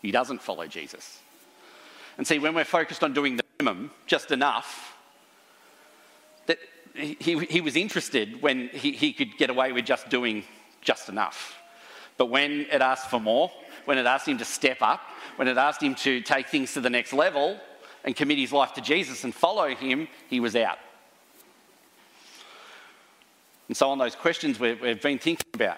He 0.01 0.11
doesn't 0.11 0.41
follow 0.41 0.67
Jesus. 0.67 1.19
And 2.17 2.25
see, 2.25 2.39
when 2.39 2.53
we're 2.53 2.63
focused 2.63 3.03
on 3.03 3.13
doing 3.13 3.37
the 3.37 3.43
minimum, 3.59 3.91
just 4.05 4.31
enough, 4.31 4.92
he, 6.93 7.39
he 7.49 7.61
was 7.61 7.75
interested 7.75 8.41
when 8.41 8.69
he, 8.69 8.91
he 8.91 9.13
could 9.13 9.37
get 9.37 9.49
away 9.49 9.71
with 9.71 9.85
just 9.85 10.09
doing 10.09 10.43
just 10.81 11.09
enough. 11.09 11.57
But 12.17 12.27
when 12.27 12.67
it 12.71 12.81
asked 12.81 13.09
for 13.09 13.19
more, 13.19 13.51
when 13.85 13.97
it 13.97 14.05
asked 14.05 14.27
him 14.27 14.37
to 14.37 14.45
step 14.45 14.77
up, 14.81 15.01
when 15.35 15.47
it 15.47 15.57
asked 15.57 15.81
him 15.81 15.95
to 15.95 16.21
take 16.21 16.47
things 16.47 16.73
to 16.73 16.81
the 16.81 16.89
next 16.89 17.13
level 17.13 17.59
and 18.03 18.15
commit 18.15 18.37
his 18.37 18.51
life 18.51 18.73
to 18.73 18.81
Jesus 18.81 19.23
and 19.23 19.33
follow 19.33 19.67
him, 19.69 20.07
he 20.29 20.39
was 20.39 20.55
out. 20.55 20.77
And 23.67 23.75
so, 23.75 23.89
on 23.89 23.97
those 23.97 24.15
questions 24.15 24.59
we've, 24.59 24.79
we've 24.79 25.01
been 25.01 25.17
thinking 25.17 25.47
about, 25.53 25.77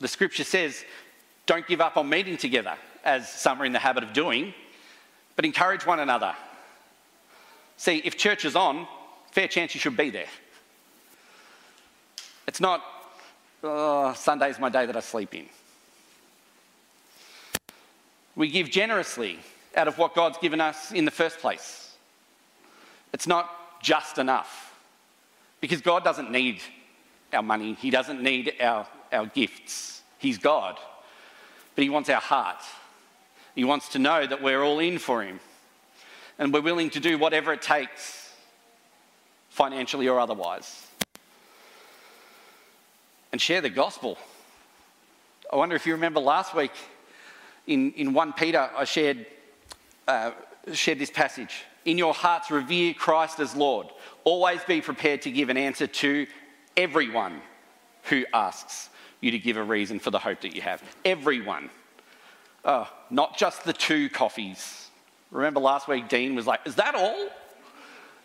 the 0.00 0.08
scripture 0.08 0.44
says, 0.44 0.84
don't 1.46 1.66
give 1.66 1.80
up 1.80 1.96
on 1.96 2.08
meeting 2.08 2.36
together 2.36 2.74
as 3.04 3.28
some 3.28 3.60
are 3.60 3.64
in 3.64 3.72
the 3.72 3.78
habit 3.78 4.04
of 4.04 4.12
doing, 4.12 4.54
but 5.36 5.44
encourage 5.44 5.84
one 5.84 6.00
another. 6.00 6.34
See, 7.76 7.98
if 8.04 8.16
church 8.16 8.44
is 8.44 8.56
on, 8.56 8.86
fair 9.30 9.48
chance 9.48 9.74
you 9.74 9.80
should 9.80 9.96
be 9.96 10.10
there. 10.10 10.26
It's 12.46 12.60
not, 12.60 12.82
oh, 13.62 14.12
Sunday's 14.14 14.58
my 14.58 14.68
day 14.68 14.86
that 14.86 14.96
I 14.96 15.00
sleep 15.00 15.34
in. 15.34 15.46
We 18.34 18.48
give 18.50 18.70
generously 18.70 19.38
out 19.76 19.88
of 19.88 19.98
what 19.98 20.14
God's 20.14 20.38
given 20.38 20.60
us 20.60 20.92
in 20.92 21.04
the 21.04 21.10
first 21.10 21.38
place. 21.38 21.94
It's 23.12 23.26
not 23.26 23.82
just 23.82 24.18
enough. 24.18 24.74
Because 25.60 25.80
God 25.80 26.04
doesn't 26.04 26.30
need 26.30 26.60
our 27.32 27.42
money, 27.42 27.74
He 27.74 27.90
doesn't 27.90 28.22
need 28.22 28.54
our, 28.60 28.86
our 29.12 29.26
gifts. 29.26 30.02
He's 30.18 30.38
God. 30.38 30.78
But 31.74 31.82
He 31.82 31.90
wants 31.90 32.08
our 32.08 32.20
heart. 32.20 32.62
He 33.58 33.64
wants 33.64 33.88
to 33.88 33.98
know 33.98 34.24
that 34.24 34.40
we're 34.40 34.62
all 34.62 34.78
in 34.78 34.98
for 34.98 35.20
him 35.20 35.40
and 36.38 36.52
we're 36.52 36.60
willing 36.60 36.90
to 36.90 37.00
do 37.00 37.18
whatever 37.18 37.52
it 37.52 37.60
takes, 37.60 38.17
financially 39.58 40.08
or 40.08 40.20
otherwise. 40.20 40.86
And 43.32 43.40
share 43.40 43.60
the 43.60 43.68
gospel. 43.68 44.16
I 45.52 45.56
wonder 45.56 45.74
if 45.74 45.84
you 45.84 45.94
remember 45.94 46.20
last 46.20 46.54
week 46.54 46.70
in, 47.66 47.90
in 47.94 48.14
1 48.14 48.34
Peter, 48.34 48.70
I 48.76 48.84
shared, 48.84 49.26
uh, 50.06 50.30
shared 50.72 51.00
this 51.00 51.10
passage. 51.10 51.64
In 51.84 51.98
your 51.98 52.14
hearts, 52.14 52.52
revere 52.52 52.94
Christ 52.94 53.40
as 53.40 53.56
Lord. 53.56 53.88
Always 54.22 54.62
be 54.62 54.80
prepared 54.80 55.22
to 55.22 55.30
give 55.32 55.48
an 55.48 55.56
answer 55.56 55.88
to 55.88 56.26
everyone 56.76 57.42
who 58.04 58.24
asks 58.32 58.90
you 59.20 59.32
to 59.32 59.40
give 59.40 59.56
a 59.56 59.62
reason 59.62 59.98
for 59.98 60.12
the 60.12 60.20
hope 60.20 60.42
that 60.42 60.54
you 60.54 60.62
have. 60.62 60.80
Everyone. 61.04 61.68
Oh, 62.64 62.88
not 63.10 63.36
just 63.36 63.64
the 63.64 63.72
two 63.72 64.08
coffees. 64.08 64.88
Remember 65.32 65.58
last 65.58 65.88
week, 65.88 66.08
Dean 66.08 66.36
was 66.36 66.46
like, 66.46 66.60
Is 66.64 66.76
that 66.76 66.94
all? 66.94 67.28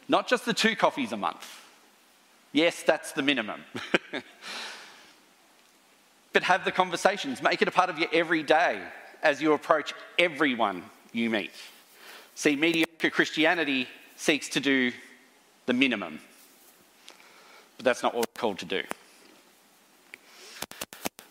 Not 0.07 0.27
just 0.27 0.45
the 0.45 0.53
two 0.53 0.75
coffees 0.75 1.11
a 1.11 1.17
month. 1.17 1.61
Yes, 2.51 2.83
that's 2.83 3.13
the 3.13 3.21
minimum. 3.21 3.63
but 6.33 6.43
have 6.43 6.65
the 6.65 6.71
conversations, 6.71 7.41
make 7.41 7.61
it 7.61 7.67
a 7.67 7.71
part 7.71 7.89
of 7.89 7.97
your 7.97 8.09
everyday 8.13 8.81
as 9.21 9.41
you 9.41 9.53
approach 9.53 9.93
everyone 10.19 10.83
you 11.11 11.29
meet. 11.29 11.51
See, 12.35 12.55
mediocre 12.55 13.09
Christianity 13.09 13.87
seeks 14.15 14.49
to 14.49 14.59
do 14.59 14.91
the 15.65 15.73
minimum, 15.73 16.19
but 17.77 17.85
that's 17.85 18.03
not 18.03 18.13
what 18.13 18.27
we're 18.27 18.39
called 18.39 18.59
to 18.59 18.65
do. 18.65 18.83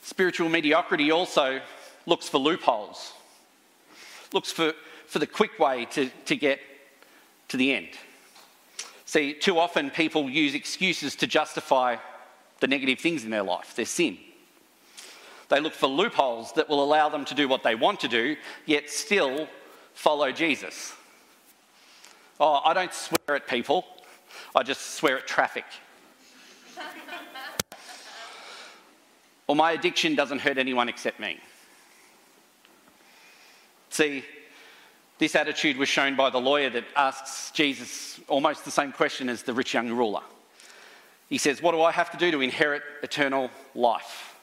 Spiritual 0.02 0.49
mediocrity 0.49 1.11
also 1.11 1.61
looks 2.07 2.29
for 2.29 2.38
loopholes, 2.38 3.12
looks 4.33 4.52
for, 4.52 4.73
for 5.07 5.19
the 5.19 5.26
quick 5.26 5.59
way 5.59 5.87
to, 5.87 6.11
to 6.26 6.37
get 6.37 6.61
to 7.49 7.57
the 7.57 7.73
end. 7.73 7.88
See, 9.12 9.35
too 9.35 9.59
often 9.59 9.90
people 9.90 10.31
use 10.31 10.54
excuses 10.54 11.14
to 11.16 11.26
justify 11.26 11.97
the 12.61 12.66
negative 12.66 12.99
things 12.99 13.25
in 13.25 13.31
their 13.31 13.42
life, 13.42 13.76
their 13.76 13.85
sin. 13.85 14.16
They 15.50 15.61
look 15.61 15.75
for 15.75 15.87
loopholes 15.87 16.54
that 16.54 16.66
will 16.66 16.83
allow 16.83 17.11
them 17.11 17.26
to 17.26 17.35
do 17.35 17.47
what 17.47 17.62
they 17.62 17.75
want 17.75 18.00
to 18.00 18.09
do, 18.09 18.37
yet 18.64 18.88
still 18.88 19.49
follow 19.92 20.33
Jesus. 20.33 20.95
Oh, 22.40 22.62
I 22.64 22.73
don't 22.73 22.95
swear 22.95 23.37
at 23.37 23.47
people. 23.47 23.85
I 24.54 24.62
just 24.62 24.95
swear 24.95 25.19
at 25.19 25.26
traffic. 25.26 25.66
or 29.47 29.54
my 29.54 29.73
addiction 29.73 30.14
doesn't 30.14 30.38
hurt 30.38 30.57
anyone 30.57 30.88
except 30.88 31.21
me. 31.21 31.38
See, 33.90 34.25
this 35.23 35.37
attitude 35.37 35.76
was 35.76 35.88
shown 35.88 36.17
by 36.17 36.29
the 36.31 36.41
lawyer 36.41 36.69
that 36.69 36.83
asks 36.97 37.52
Jesus 37.52 38.19
almost 38.26 38.64
the 38.64 38.73
same 38.73 38.91
question 38.91 39.29
as 39.29 39.45
the 39.45 39.55
rich 39.55 39.73
young 39.73 39.88
ruler. 39.88 40.23
He 41.29 41.38
says, 41.38 41.62
What 41.62 41.73
do 41.73 41.81
I 41.81 41.93
have 41.93 42.11
to 42.11 42.17
do 42.17 42.33
to 42.33 42.41
inherit 42.41 42.83
eternal 43.05 43.49
life? 43.73 44.35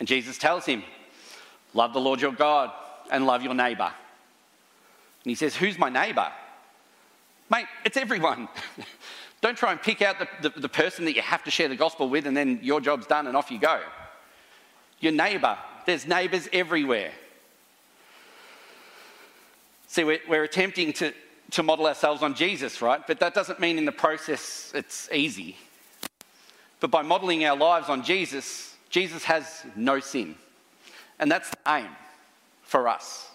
And 0.00 0.08
Jesus 0.08 0.38
tells 0.38 0.66
him, 0.66 0.82
Love 1.72 1.92
the 1.92 2.00
Lord 2.00 2.20
your 2.20 2.32
God 2.32 2.72
and 3.12 3.28
love 3.28 3.44
your 3.44 3.54
neighbour. 3.54 3.84
And 3.84 5.30
he 5.30 5.36
says, 5.36 5.54
Who's 5.54 5.78
my 5.78 5.88
neighbour? 5.88 6.32
Mate, 7.48 7.66
it's 7.84 7.96
everyone. 7.96 8.48
Don't 9.40 9.56
try 9.56 9.70
and 9.70 9.80
pick 9.80 10.02
out 10.02 10.18
the, 10.18 10.48
the, 10.48 10.60
the, 10.62 10.68
person 10.68 11.04
that 11.04 11.14
you 11.14 11.22
have 11.22 11.44
to 11.44 11.50
share 11.52 11.68
the 11.68 11.76
gospel 11.76 12.08
with 12.08 12.26
and 12.26 12.36
then 12.36 12.58
your 12.60 12.80
job's 12.80 13.06
done 13.06 13.28
and 13.28 13.36
off 13.36 13.52
you 13.52 13.60
go. 13.60 13.80
Your 14.98 15.12
neighbour. 15.12 15.56
There's 15.86 16.08
neighbours 16.08 16.48
everywhere. 16.52 17.12
See, 19.96 20.04
we're, 20.04 20.20
we're 20.28 20.44
attempting 20.44 20.92
to, 20.92 21.14
to 21.52 21.62
model 21.62 21.86
ourselves 21.86 22.22
on 22.22 22.34
Jesus, 22.34 22.82
right? 22.82 23.00
But 23.06 23.18
that 23.20 23.32
doesn't 23.32 23.60
mean 23.60 23.78
in 23.78 23.86
the 23.86 23.92
process 23.92 24.70
it's 24.74 25.08
easy. 25.10 25.56
But 26.80 26.90
by 26.90 27.00
modeling 27.00 27.46
our 27.46 27.56
lives 27.56 27.88
on 27.88 28.04
Jesus, 28.04 28.76
Jesus 28.90 29.24
has 29.24 29.64
no 29.74 29.98
sin. 29.98 30.34
And 31.18 31.32
that's 31.32 31.48
the 31.48 31.56
aim 31.68 31.88
for 32.60 32.88
us. 32.88 33.30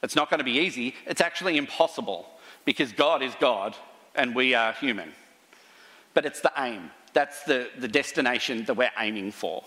It's 0.00 0.14
not 0.14 0.30
going 0.30 0.38
to 0.38 0.44
be 0.44 0.60
easy, 0.60 0.94
it's 1.06 1.20
actually 1.20 1.56
impossible 1.56 2.28
because 2.64 2.92
God 2.92 3.20
is 3.20 3.34
God 3.40 3.74
and 4.14 4.36
we 4.36 4.54
are 4.54 4.72
human. 4.74 5.12
But 6.14 6.24
it's 6.24 6.40
the 6.40 6.52
aim. 6.56 6.92
That's 7.14 7.42
the, 7.42 7.68
the 7.76 7.88
destination 7.88 8.64
that 8.66 8.74
we're 8.74 8.92
aiming 8.96 9.32
for. 9.32 9.64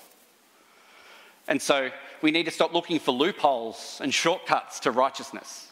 And 1.49 1.61
so 1.61 1.89
we 2.21 2.31
need 2.31 2.45
to 2.45 2.51
stop 2.51 2.73
looking 2.73 2.97
for 2.97 3.11
loopholes 3.11 3.99
and 4.01 4.13
shortcuts 4.13 4.79
to 4.81 4.91
righteousness. 4.91 5.67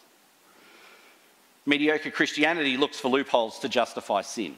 Mediocre 1.69 2.09
Christianity 2.09 2.77
looks 2.77 2.99
for 2.99 3.09
loopholes 3.09 3.59
to 3.59 3.69
justify 3.69 4.23
sin. 4.23 4.55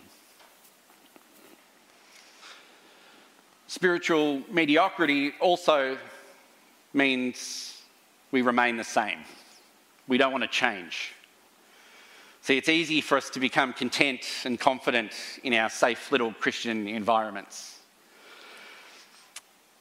Spiritual 3.68 4.41
mediocrity 4.50 5.34
also 5.41 5.98
means 6.94 7.82
we 8.32 8.41
remain 8.41 8.77
the 8.77 8.86
same. 8.86 9.20
We 10.08 10.18
don't 10.18 10.32
want 10.32 10.46
to 10.46 10.48
change. 10.48 11.12
See, 12.44 12.58
it's 12.58 12.70
easy 12.70 13.01
for 13.01 13.18
us 13.18 13.30
to 13.32 13.41
become 13.41 13.74
content 13.74 14.25
and 14.46 14.58
confident 14.58 15.12
in 15.44 15.53
our 15.53 15.70
safe 15.70 16.13
little 16.13 16.32
Christian 16.32 16.88
environments. 16.88 17.80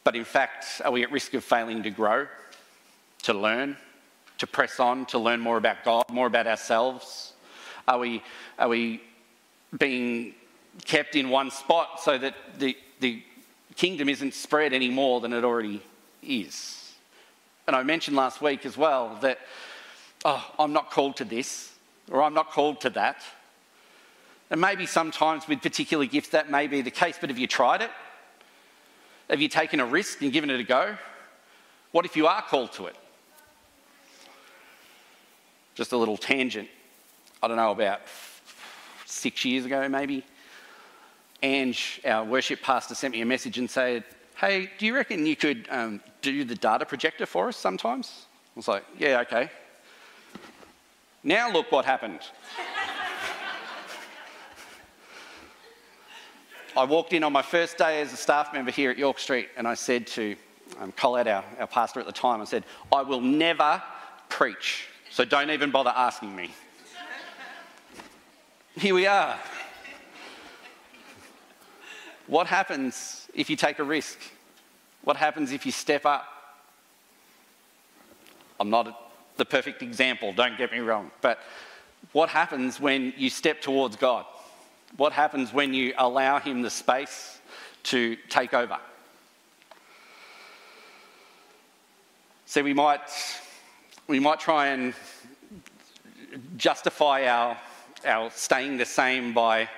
But 0.03 0.17
in 0.17 0.25
fact, 0.25 0.83
are 0.85 0.91
we 0.91 1.05
at 1.05 1.13
risk 1.13 1.35
of 1.35 1.45
failing 1.45 1.85
to 1.85 1.91
grow, 1.91 2.27
to 3.23 3.35
learn, 3.35 3.77
to 4.41 4.47
press 4.47 4.81
on, 4.81 5.05
to 5.07 5.19
learn 5.19 5.39
more 5.39 5.59
about 5.59 5.85
God, 5.85 6.05
more 6.11 6.27
about 6.27 6.47
ourselves? 6.47 7.35
Are 7.87 7.99
we, 7.99 8.23
are 8.59 8.69
we 8.69 9.03
being 9.79 10.35
kept 10.85 11.15
in 11.15 11.29
one 11.29 11.51
spot 11.51 12.01
so 12.01 12.17
that 12.17 12.35
the, 12.59 12.77
the 13.01 13.23
kingdom 13.77 14.09
isn't 14.09 14.35
spread 14.35 14.73
any 14.73 14.89
more 14.89 15.21
than 15.21 15.35
it 15.35 15.45
already 15.45 15.83
is? 16.23 16.95
And 17.67 17.77
I 17.77 17.83
mentioned 17.83 18.17
last 18.17 18.41
week 18.41 18.65
as 18.65 18.77
well 18.77 19.19
that, 19.21 19.39
oh, 20.25 20.45
I'm 20.59 20.73
not 20.73 20.91
called 20.91 21.17
to 21.19 21.25
this 21.25 21.73
or 22.11 22.23
I'm 22.23 22.35
not 22.35 22.51
called 22.51 22.81
to 22.81 22.91
that. 22.91 23.23
And 24.51 24.61
maybe 24.61 24.87
sometimes 24.87 25.47
with 25.47 25.61
particular 25.61 26.07
gifts 26.07 26.31
that 26.31 26.51
may 26.51 26.67
be 26.67 26.81
the 26.81 26.91
case, 26.91 27.17
but 27.21 27.29
have 27.29 27.39
you 27.39 27.47
tried 27.47 27.83
it? 27.83 27.91
Have 29.29 29.41
you 29.41 29.49
taken 29.49 29.81
a 29.81 29.87
risk 29.87 30.23
and 30.23 30.33
given 30.33 30.49
it 30.49 30.59
a 30.59 30.65
go? 30.65 30.97
What 31.93 32.07
if 32.07 32.17
you 32.17 32.27
are 32.27 32.43
called 32.43 32.73
to 32.73 32.87
it? 32.87 32.97
Just 35.81 35.93
a 35.93 35.97
little 35.97 36.19
tangent. 36.19 36.69
I 37.43 37.49
don't 37.49 37.57
know, 37.57 37.71
about 37.71 38.03
six 39.07 39.47
years 39.47 39.65
ago 39.65 39.89
maybe, 39.89 40.23
Ange, 41.43 42.03
our 42.05 42.23
worship 42.23 42.61
pastor, 42.61 42.95
sent 42.95 43.15
me 43.15 43.23
a 43.23 43.25
message 43.25 43.57
and 43.57 43.71
said, 43.71 44.05
Hey, 44.37 44.71
do 44.77 44.85
you 44.85 44.95
reckon 44.95 45.25
you 45.25 45.37
could 45.37 45.67
um, 45.71 46.03
do 46.21 46.45
the 46.45 46.55
data 46.55 46.85
projector 46.85 47.25
for 47.25 47.49
us 47.49 47.57
sometimes? 47.57 48.27
I 48.55 48.59
was 48.59 48.69
like, 48.69 48.85
Yeah, 48.99 49.21
okay. 49.21 49.49
Now 51.25 51.51
look 51.51 51.73
what 51.73 51.87
happened. 51.87 52.21
I 56.77 56.85
walked 56.85 57.15
in 57.15 57.25
on 57.25 57.33
my 57.33 57.41
first 57.41 57.79
day 57.79 58.03
as 58.03 58.13
a 58.13 58.19
staff 58.19 58.53
member 58.53 58.71
here 58.71 58.91
at 58.91 58.99
York 58.99 59.19
Street 59.19 59.49
and 59.57 59.67
I 59.67 59.73
said 59.73 60.07
to 60.09 60.37
um, 60.79 60.93
Colette, 60.93 61.27
our, 61.27 61.43
our 61.59 61.67
pastor 61.67 62.01
at 62.01 62.07
the 62.07 62.13
time, 62.13 62.43
I 62.43 62.45
said, 62.45 62.65
I 62.93 63.01
will 63.01 63.23
never 63.23 63.83
preach, 64.29 64.90
so 65.11 65.25
don't 65.25 65.51
even 65.51 65.71
bother 65.71 65.93
asking 65.95 66.35
me. 66.35 66.51
Here 68.77 68.95
we 68.95 69.07
are. 69.07 69.39
What 72.27 72.47
happens 72.47 73.29
if 73.35 73.51
you 73.51 73.57
take 73.57 73.79
a 73.81 73.85
risk? 73.85 74.19
What 75.03 75.17
happens 75.17 75.53
if 75.53 75.67
you 75.67 75.73
step 75.73 76.07
up? 76.07 76.27
I'm 78.61 78.71
not 78.71 79.11
the 79.37 79.45
perfect 79.45 79.83
example, 79.83 80.33
don't 80.33 80.59
get 80.59 80.71
me 80.71 80.79
wrong. 80.79 81.11
But 81.23 81.39
what 82.13 82.29
happens 82.29 82.79
when 82.79 83.15
you 83.17 83.31
step 83.31 83.61
towards 83.63 83.97
God? 83.97 84.27
What 84.97 85.13
happens 85.13 85.53
when 85.53 85.73
you 85.73 85.95
allow 85.97 86.39
Him 86.39 86.63
the 86.63 86.71
space 86.71 87.41
to 87.85 88.17
take 88.29 88.53
over? 88.53 88.79
So 92.45 92.63
we 92.63 92.75
might, 92.75 93.01
we 94.11 94.19
might 94.19 94.41
try 94.41 94.67
and 94.67 94.93
justify 96.57 97.27
our, 97.29 97.57
our 98.05 98.29
staying 98.33 98.77
the 98.77 98.85
same 98.85 99.33
by, 99.33 99.69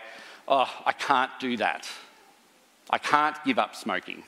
oh, 0.48 0.70
I 0.86 0.92
can't 0.92 1.30
do 1.38 1.58
that. 1.58 1.86
I 2.88 2.96
can't 2.96 3.36
give 3.44 3.58
up 3.58 3.76
smoking. 3.76 4.22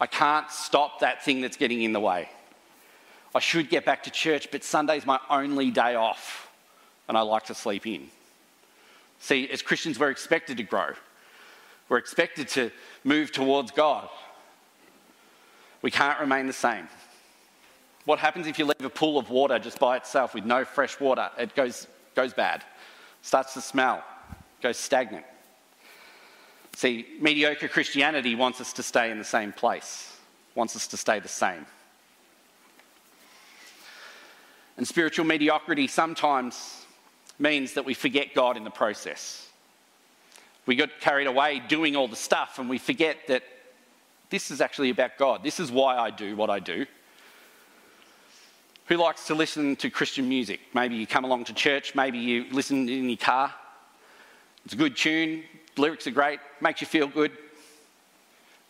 I 0.00 0.06
can't 0.06 0.50
stop 0.50 0.98
that 0.98 1.24
thing 1.24 1.40
that's 1.40 1.56
getting 1.56 1.82
in 1.82 1.92
the 1.92 2.00
way. 2.00 2.28
I 3.36 3.38
should 3.38 3.70
get 3.70 3.84
back 3.84 4.02
to 4.02 4.10
church, 4.10 4.50
but 4.50 4.64
Sunday's 4.64 5.06
my 5.06 5.20
only 5.30 5.70
day 5.70 5.94
off, 5.94 6.50
and 7.08 7.16
I 7.16 7.20
like 7.20 7.44
to 7.44 7.54
sleep 7.54 7.86
in. 7.86 8.08
See, 9.20 9.48
as 9.48 9.62
Christians, 9.62 10.00
we're 10.00 10.10
expected 10.10 10.56
to 10.56 10.64
grow, 10.64 10.90
we're 11.88 11.98
expected 11.98 12.48
to 12.48 12.72
move 13.04 13.30
towards 13.30 13.70
God. 13.70 14.08
We 15.82 15.92
can't 15.92 16.18
remain 16.18 16.48
the 16.48 16.52
same. 16.52 16.88
What 18.04 18.18
happens 18.18 18.46
if 18.46 18.58
you 18.58 18.64
leave 18.64 18.84
a 18.84 18.90
pool 18.90 19.18
of 19.18 19.30
water 19.30 19.58
just 19.58 19.78
by 19.78 19.96
itself 19.96 20.34
with 20.34 20.44
no 20.44 20.64
fresh 20.64 20.98
water? 20.98 21.30
It 21.38 21.54
goes, 21.54 21.86
goes 22.14 22.32
bad, 22.32 22.64
starts 23.22 23.54
to 23.54 23.60
smell, 23.60 24.02
goes 24.60 24.76
stagnant. 24.76 25.24
See, 26.74 27.06
mediocre 27.20 27.68
Christianity 27.68 28.34
wants 28.34 28.60
us 28.60 28.72
to 28.74 28.82
stay 28.82 29.10
in 29.10 29.18
the 29.18 29.24
same 29.24 29.52
place, 29.52 30.16
wants 30.54 30.74
us 30.74 30.88
to 30.88 30.96
stay 30.96 31.20
the 31.20 31.28
same. 31.28 31.66
And 34.76 34.88
spiritual 34.88 35.26
mediocrity 35.26 35.86
sometimes 35.86 36.86
means 37.38 37.74
that 37.74 37.84
we 37.84 37.94
forget 37.94 38.34
God 38.34 38.56
in 38.56 38.64
the 38.64 38.70
process. 38.70 39.48
We 40.66 40.76
get 40.76 41.00
carried 41.00 41.26
away 41.26 41.62
doing 41.68 41.94
all 41.94 42.08
the 42.08 42.16
stuff 42.16 42.58
and 42.58 42.68
we 42.68 42.78
forget 42.78 43.18
that 43.28 43.42
this 44.30 44.50
is 44.50 44.60
actually 44.60 44.90
about 44.90 45.18
God. 45.18 45.42
This 45.42 45.60
is 45.60 45.70
why 45.70 45.98
I 45.98 46.10
do 46.10 46.34
what 46.36 46.50
I 46.50 46.58
do. 46.58 46.86
Who 48.86 48.96
likes 48.96 49.26
to 49.28 49.34
listen 49.34 49.76
to 49.76 49.90
Christian 49.90 50.28
music? 50.28 50.60
Maybe 50.74 50.96
you 50.96 51.06
come 51.06 51.24
along 51.24 51.44
to 51.44 51.54
church, 51.54 51.94
maybe 51.94 52.18
you 52.18 52.46
listen 52.50 52.88
in 52.88 53.08
your 53.08 53.16
car. 53.16 53.52
It's 54.64 54.74
a 54.74 54.76
good 54.76 54.96
tune, 54.96 55.44
lyrics 55.76 56.06
are 56.06 56.12
great, 56.12 56.40
makes 56.60 56.80
you 56.80 56.86
feel 56.86 57.06
good. 57.06 57.32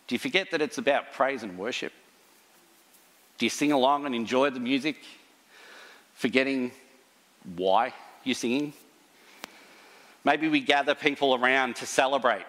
Do 0.07 0.15
you 0.15 0.19
forget 0.19 0.51
that 0.51 0.61
it's 0.61 0.79
about 0.79 1.13
praise 1.13 1.43
and 1.43 1.59
worship? 1.59 1.93
Do 3.39 3.47
you 3.47 3.51
sing 3.51 3.73
along 3.73 4.07
and 4.07 4.15
enjoy 4.15 4.51
the 4.51 4.61
music? 4.61 4.97
forgetting 6.23 6.71
why 7.57 7.93
you're 8.23 8.35
singing. 8.35 8.73
Maybe 10.25 10.49
we 10.49 10.61
gather 10.61 10.95
people 10.95 11.35
around 11.35 11.75
to 11.77 11.87
celebrate 11.87 12.45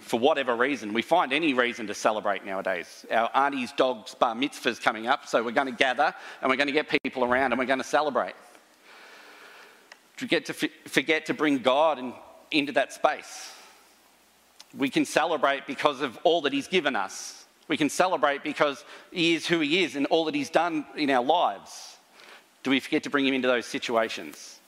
for 0.00 0.18
whatever 0.18 0.56
reason. 0.56 0.92
We 0.92 1.02
find 1.02 1.32
any 1.32 1.54
reason 1.54 1.86
to 1.88 1.94
celebrate 1.94 2.44
nowadays. 2.44 3.04
Our 3.10 3.30
auntie's 3.34 3.72
dog's 3.72 4.14
bar 4.14 4.34
mitzvah's 4.34 4.78
coming 4.78 5.06
up, 5.06 5.26
so 5.26 5.42
we're 5.42 5.50
going 5.50 5.66
to 5.66 5.72
gather 5.72 6.14
and 6.40 6.50
we're 6.50 6.56
going 6.56 6.68
to 6.68 6.72
get 6.72 6.88
people 7.02 7.24
around 7.24 7.52
and 7.52 7.58
we're 7.58 7.66
going 7.66 7.80
to 7.80 7.84
celebrate. 7.84 8.34
Do 10.16 10.24
we 10.24 10.28
get 10.28 10.46
to 10.46 10.52
forget 10.86 11.26
to 11.26 11.34
bring 11.34 11.58
God 11.58 11.98
in, 11.98 12.12
into 12.50 12.72
that 12.72 12.92
space. 12.92 13.52
We 14.76 14.90
can 14.90 15.04
celebrate 15.04 15.66
because 15.66 16.00
of 16.00 16.18
all 16.24 16.42
that 16.42 16.52
He's 16.52 16.68
given 16.68 16.96
us. 16.96 17.46
We 17.68 17.76
can 17.76 17.88
celebrate 17.88 18.42
because 18.42 18.84
He 19.12 19.34
is 19.34 19.46
who 19.46 19.60
He 19.60 19.82
is 19.84 19.96
and 19.96 20.06
all 20.06 20.24
that 20.26 20.34
He's 20.34 20.50
done 20.50 20.86
in 20.96 21.10
our 21.10 21.24
lives. 21.24 21.96
Do 22.62 22.70
we 22.70 22.80
forget 22.80 23.04
to 23.04 23.10
bring 23.10 23.26
him 23.26 23.34
into 23.34 23.48
those 23.48 23.66
situations? 23.66 24.58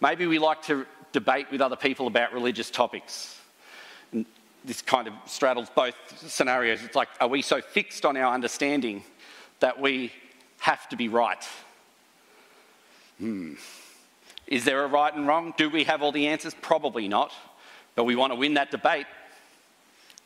Maybe 0.00 0.26
we 0.26 0.38
like 0.38 0.62
to 0.64 0.86
debate 1.12 1.46
with 1.50 1.60
other 1.60 1.76
people 1.76 2.06
about 2.06 2.32
religious 2.32 2.70
topics. 2.70 3.40
This 4.64 4.80
kind 4.80 5.06
of 5.06 5.14
straddles 5.26 5.68
both 5.74 5.94
scenarios. 6.16 6.82
It's 6.82 6.96
like, 6.96 7.08
are 7.20 7.28
we 7.28 7.42
so 7.42 7.60
fixed 7.60 8.04
on 8.04 8.16
our 8.16 8.32
understanding 8.32 9.04
that 9.60 9.80
we 9.80 10.12
have 10.58 10.88
to 10.88 10.96
be 10.96 11.08
right? 11.08 11.44
Hmm. 13.18 13.54
Is 14.46 14.64
there 14.64 14.84
a 14.84 14.88
right 14.88 15.14
and 15.14 15.26
wrong? 15.26 15.54
Do 15.56 15.70
we 15.70 15.84
have 15.84 16.02
all 16.02 16.12
the 16.12 16.26
answers? 16.26 16.54
Probably 16.60 17.08
not. 17.08 17.32
But 17.94 18.04
we 18.04 18.16
want 18.16 18.32
to 18.32 18.38
win 18.38 18.54
that 18.54 18.70
debate. 18.70 19.06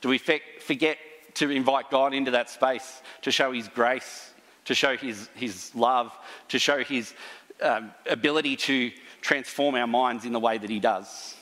Do 0.01 0.09
we 0.09 0.19
forget 0.19 0.99
to 1.35 1.51
invite 1.51 1.91
God 1.91 2.15
into 2.15 2.31
that 2.33 2.51
space 2.51 3.03
to 3.23 3.31
show 3.31 3.53
His 3.53 3.69
grace, 3.69 4.33
to 4.65 4.75
show 4.75 4.97
His, 4.97 5.29
his 5.35 5.75
love, 5.75 6.13
to 6.49 6.59
show 6.59 6.83
His 6.83 7.15
um, 7.61 7.93
ability 8.09 8.57
to 8.57 8.91
transform 9.21 9.75
our 9.75 9.87
minds 9.87 10.25
in 10.25 10.33
the 10.33 10.41
way 10.41 10.59
that 10.59 10.71
He 10.71 10.81
does? 10.81 11.35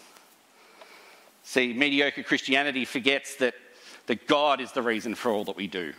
See, 1.49 1.73
mediocre 1.73 2.25
Christianity 2.25 2.85
forgets 2.85 3.37
that, 3.37 3.55
that 4.09 4.27
God 4.27 4.61
is 4.61 4.73
the 4.73 4.83
reason 4.83 5.15
for 5.15 5.31
all 5.31 5.45
that 5.45 5.55
we 5.55 5.69
do, 5.69 5.93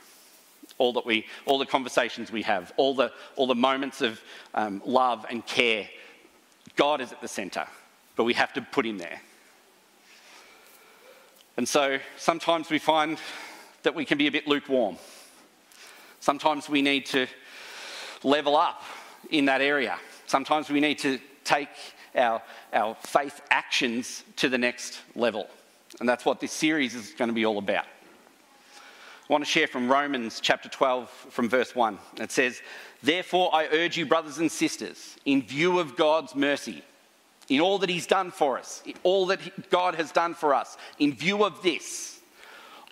all, 0.77 0.91
that 0.91 1.05
we, 1.05 1.25
all 1.45 1.57
the 1.57 1.65
conversations 1.65 2.29
we 2.29 2.41
have, 2.41 2.73
all 2.75 2.93
the, 2.93 3.13
all 3.37 3.47
the 3.47 3.55
moments 3.55 4.01
of 4.01 4.19
um, 4.53 4.81
love 4.85 5.25
and 5.29 5.43
care. 5.45 5.87
God 6.75 6.99
is 6.99 7.13
at 7.13 7.21
the 7.21 7.29
centre, 7.29 7.65
but 8.17 8.25
we 8.25 8.33
have 8.33 8.51
to 8.53 8.61
put 8.61 8.85
Him 8.85 8.97
there. 8.97 9.21
And 11.55 11.65
so 11.65 11.97
sometimes 12.17 12.69
we 12.69 12.77
find 12.77 13.17
that 13.83 13.95
we 13.95 14.03
can 14.03 14.17
be 14.17 14.27
a 14.27 14.31
bit 14.31 14.49
lukewarm. 14.49 14.97
Sometimes 16.19 16.67
we 16.67 16.81
need 16.81 17.05
to 17.05 17.25
level 18.21 18.57
up 18.57 18.83
in 19.29 19.45
that 19.45 19.61
area. 19.61 19.97
Sometimes 20.25 20.69
we 20.69 20.81
need 20.81 20.99
to 20.99 21.19
take 21.45 21.69
our, 22.17 22.41
our 22.73 22.95
faith 22.95 23.41
actions 23.49 24.23
to 24.37 24.49
the 24.49 24.57
next 24.57 24.99
level. 25.15 25.47
And 25.99 26.07
that's 26.07 26.25
what 26.25 26.39
this 26.39 26.51
series 26.51 26.95
is 26.95 27.11
going 27.11 27.29
to 27.29 27.33
be 27.33 27.45
all 27.45 27.57
about. 27.57 27.85
I 29.29 29.33
want 29.33 29.43
to 29.43 29.49
share 29.49 29.67
from 29.67 29.91
Romans 29.91 30.39
chapter 30.39 30.69
12, 30.69 31.09
from 31.09 31.49
verse 31.49 31.75
1. 31.75 31.97
It 32.21 32.31
says, 32.31 32.61
Therefore, 33.03 33.53
I 33.53 33.67
urge 33.67 33.97
you, 33.97 34.05
brothers 34.05 34.37
and 34.37 34.49
sisters, 34.49 35.17
in 35.25 35.41
view 35.41 35.79
of 35.79 35.97
God's 35.97 36.33
mercy, 36.33 36.81
in 37.49 37.59
all 37.59 37.77
that 37.79 37.89
He's 37.89 38.07
done 38.07 38.31
for 38.31 38.57
us, 38.57 38.83
all 39.03 39.25
that 39.27 39.69
God 39.69 39.95
has 39.95 40.11
done 40.13 40.33
for 40.33 40.53
us, 40.53 40.77
in 40.99 41.13
view 41.13 41.43
of 41.43 41.61
this, 41.61 42.21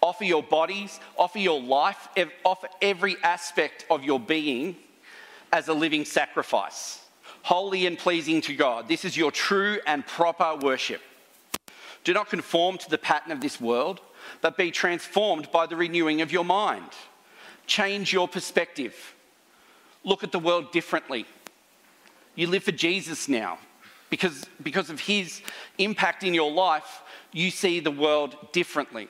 offer 0.01 0.25
your 0.25 0.43
bodies, 0.43 0.99
offer 1.17 1.39
your 1.39 1.61
life, 1.61 2.09
offer 2.43 2.67
every 2.81 3.15
aspect 3.23 3.85
of 3.89 4.03
your 4.03 4.19
being 4.19 4.75
as 5.53 5.69
a 5.69 5.73
living 5.73 6.03
sacrifice, 6.03 7.01
holy 7.45 7.85
and 7.85 7.99
pleasing 7.99 8.41
to 8.41 8.55
God. 8.55 8.87
This 8.87 9.05
is 9.05 9.15
your 9.15 9.31
true 9.31 9.77
and 9.85 10.03
proper 10.07 10.55
worship. 10.55 10.99
Do 12.03 12.11
not 12.11 12.27
conform 12.27 12.79
to 12.79 12.89
the 12.89 12.97
pattern 12.97 13.31
of 13.31 13.39
this 13.39 13.61
world, 13.61 14.01
but 14.41 14.57
be 14.57 14.71
transformed 14.71 15.51
by 15.51 15.67
the 15.67 15.75
renewing 15.75 16.21
of 16.21 16.31
your 16.31 16.43
mind. 16.43 16.89
Change 17.67 18.11
your 18.11 18.27
perspective. 18.27 19.13
Look 20.03 20.23
at 20.23 20.31
the 20.31 20.39
world 20.39 20.71
differently. 20.71 21.27
You 22.33 22.47
live 22.47 22.63
for 22.63 22.71
Jesus 22.71 23.29
now. 23.29 23.59
Because, 24.09 24.47
because 24.63 24.89
of 24.89 24.99
his 24.99 25.43
impact 25.77 26.23
in 26.23 26.33
your 26.33 26.51
life, 26.51 27.03
you 27.31 27.51
see 27.51 27.79
the 27.79 27.91
world 27.91 28.35
differently. 28.53 29.07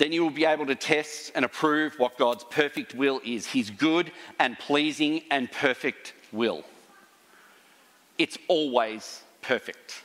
Then 0.00 0.12
you 0.12 0.22
will 0.22 0.30
be 0.30 0.46
able 0.46 0.64
to 0.64 0.74
test 0.74 1.30
and 1.34 1.44
approve 1.44 1.98
what 1.98 2.16
God's 2.16 2.42
perfect 2.44 2.94
will 2.94 3.20
is 3.22 3.44
his 3.44 3.68
good 3.68 4.10
and 4.38 4.58
pleasing 4.58 5.20
and 5.30 5.52
perfect 5.52 6.14
will. 6.32 6.64
It's 8.16 8.38
always 8.48 9.22
perfect. 9.42 10.02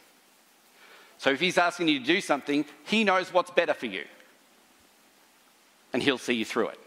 So 1.17 1.29
if 1.29 1.39
he's 1.39 1.57
asking 1.57 1.87
you 1.87 1.99
to 2.01 2.05
do 2.05 2.19
something, 2.19 2.65
he 2.83 3.05
knows 3.05 3.31
what's 3.31 3.51
better 3.51 3.73
for 3.73 3.85
you. 3.85 4.03
And 5.93 6.03
he'll 6.03 6.17
see 6.17 6.33
you 6.33 6.43
through 6.43 6.67
it. 6.67 6.79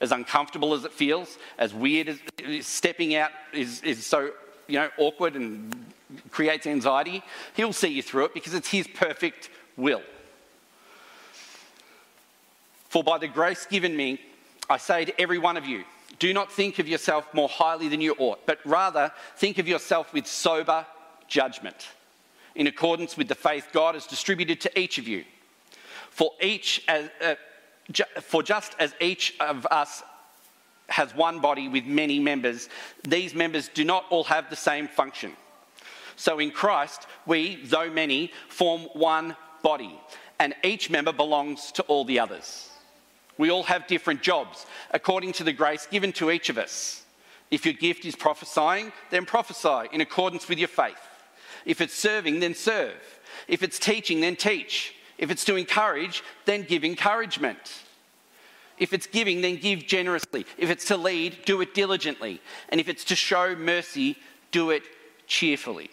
As 0.00 0.10
uncomfortable 0.10 0.74
as 0.74 0.84
it 0.84 0.92
feels, 0.92 1.38
as 1.58 1.72
weird 1.72 2.08
as 2.08 2.66
stepping 2.66 3.14
out 3.14 3.30
is, 3.52 3.82
is 3.82 4.04
so 4.04 4.32
you 4.66 4.80
know, 4.80 4.90
awkward 4.98 5.36
and 5.36 5.92
creates 6.32 6.66
anxiety, 6.66 7.22
he'll 7.54 7.72
see 7.72 7.86
you 7.86 8.02
through 8.02 8.24
it 8.24 8.34
because 8.34 8.52
it's 8.52 8.68
his 8.68 8.88
perfect 8.88 9.48
will. 9.76 10.02
For 12.88 13.04
by 13.04 13.18
the 13.18 13.28
grace 13.28 13.66
given 13.66 13.96
me, 13.96 14.20
I 14.68 14.76
say 14.76 15.04
to 15.04 15.20
every 15.20 15.38
one 15.38 15.56
of 15.56 15.66
you, 15.66 15.84
do 16.18 16.32
not 16.32 16.50
think 16.50 16.78
of 16.78 16.88
yourself 16.88 17.32
more 17.32 17.48
highly 17.48 17.88
than 17.88 18.00
you 18.00 18.14
ought, 18.18 18.44
but 18.46 18.58
rather 18.64 19.12
think 19.36 19.58
of 19.58 19.68
yourself 19.68 20.12
with 20.12 20.26
sober 20.26 20.84
judgment, 21.28 21.88
in 22.54 22.66
accordance 22.66 23.16
with 23.16 23.28
the 23.28 23.34
faith 23.34 23.68
God 23.72 23.94
has 23.94 24.06
distributed 24.06 24.60
to 24.62 24.78
each 24.78 24.98
of 24.98 25.06
you. 25.06 25.24
For 26.10 26.32
each, 26.40 26.82
as, 26.88 27.10
uh, 27.20 27.34
ju- 27.92 28.04
for 28.20 28.42
just 28.42 28.74
as 28.80 28.94
each 29.00 29.34
of 29.38 29.66
us 29.70 30.02
has 30.88 31.14
one 31.14 31.38
body 31.40 31.68
with 31.68 31.84
many 31.84 32.18
members, 32.18 32.68
these 33.06 33.34
members 33.34 33.68
do 33.68 33.84
not 33.84 34.06
all 34.10 34.24
have 34.24 34.50
the 34.50 34.56
same 34.56 34.88
function. 34.88 35.36
So 36.16 36.40
in 36.40 36.50
Christ, 36.50 37.06
we, 37.26 37.62
though 37.64 37.90
many, 37.90 38.32
form 38.48 38.82
one 38.94 39.36
body, 39.62 40.00
and 40.40 40.54
each 40.64 40.90
member 40.90 41.12
belongs 41.12 41.70
to 41.72 41.82
all 41.84 42.04
the 42.04 42.18
others. 42.18 42.70
We 43.38 43.50
all 43.50 43.62
have 43.62 43.86
different 43.86 44.20
jobs 44.20 44.66
according 44.90 45.32
to 45.34 45.44
the 45.44 45.52
grace 45.52 45.86
given 45.86 46.12
to 46.14 46.30
each 46.30 46.50
of 46.50 46.58
us. 46.58 47.04
If 47.50 47.64
your 47.64 47.74
gift 47.74 48.04
is 48.04 48.14
prophesying, 48.14 48.92
then 49.10 49.24
prophesy 49.24 49.88
in 49.92 50.00
accordance 50.00 50.48
with 50.48 50.58
your 50.58 50.68
faith. 50.68 51.00
If 51.64 51.80
it's 51.80 51.94
serving, 51.94 52.40
then 52.40 52.54
serve. 52.54 53.20
If 53.46 53.62
it's 53.62 53.78
teaching, 53.78 54.20
then 54.20 54.36
teach. 54.36 54.94
If 55.16 55.30
it's 55.30 55.44
to 55.46 55.56
encourage, 55.56 56.22
then 56.44 56.62
give 56.62 56.84
encouragement. 56.84 57.82
If 58.78 58.92
it's 58.92 59.06
giving, 59.06 59.40
then 59.40 59.56
give 59.56 59.86
generously. 59.86 60.46
If 60.56 60.70
it's 60.70 60.84
to 60.86 60.96
lead, 60.96 61.44
do 61.44 61.60
it 61.60 61.74
diligently. 61.74 62.40
And 62.68 62.80
if 62.80 62.88
it's 62.88 63.04
to 63.04 63.16
show 63.16 63.56
mercy, 63.56 64.16
do 64.50 64.70
it 64.70 64.82
cheerfully. 65.26 65.90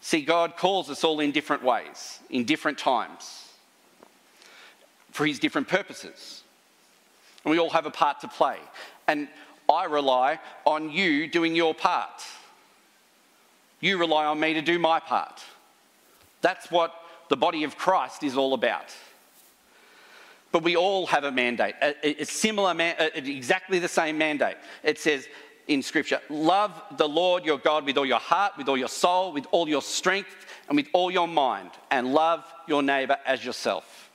See, 0.00 0.22
God 0.22 0.56
calls 0.56 0.90
us 0.90 1.04
all 1.04 1.20
in 1.20 1.30
different 1.30 1.62
ways, 1.62 2.18
in 2.28 2.44
different 2.44 2.76
times, 2.76 3.41
for 5.12 5.24
His 5.26 5.38
different 5.38 5.68
purposes. 5.68 6.42
And 7.44 7.52
we 7.52 7.58
all 7.58 7.70
have 7.70 7.86
a 7.86 7.90
part 7.90 8.20
to 8.20 8.28
play. 8.28 8.58
And 9.06 9.28
I 9.68 9.84
rely 9.84 10.38
on 10.66 10.90
you 10.90 11.28
doing 11.28 11.54
your 11.54 11.74
part. 11.74 12.22
You 13.80 13.98
rely 13.98 14.26
on 14.26 14.38
me 14.38 14.54
to 14.54 14.62
do 14.62 14.78
my 14.78 15.00
part. 15.00 15.42
That's 16.40 16.70
what 16.70 16.94
the 17.28 17.36
body 17.36 17.64
of 17.64 17.76
Christ 17.76 18.22
is 18.22 18.36
all 18.36 18.54
about. 18.54 18.94
But 20.52 20.62
we 20.62 20.76
all 20.76 21.06
have 21.06 21.24
a 21.24 21.32
mandate, 21.32 21.74
a, 21.80 22.22
a 22.22 22.24
similar, 22.24 22.74
man, 22.74 22.94
a, 22.98 23.18
exactly 23.18 23.78
the 23.78 23.88
same 23.88 24.18
mandate. 24.18 24.56
It 24.82 24.98
says 24.98 25.26
in 25.66 25.82
Scripture, 25.82 26.20
love 26.28 26.80
the 26.98 27.08
Lord 27.08 27.44
your 27.44 27.58
God 27.58 27.86
with 27.86 27.96
all 27.96 28.04
your 28.04 28.18
heart, 28.18 28.52
with 28.58 28.68
all 28.68 28.76
your 28.76 28.88
soul, 28.88 29.32
with 29.32 29.46
all 29.50 29.68
your 29.68 29.80
strength, 29.82 30.46
and 30.68 30.76
with 30.76 30.88
all 30.92 31.10
your 31.10 31.28
mind, 31.28 31.70
and 31.90 32.12
love 32.12 32.44
your 32.68 32.82
neighbour 32.82 33.16
as 33.24 33.44
yourself. 33.44 34.10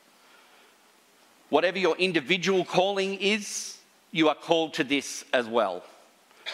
Whatever 1.50 1.80
your 1.80 1.96
individual 1.98 2.66
calling 2.66 3.16
is, 3.16 3.78
you 4.12 4.30
are 4.30 4.36
called 4.36 4.74
to 4.76 4.84
this 4.84 5.24
as 5.34 5.48
well, 5.48 5.84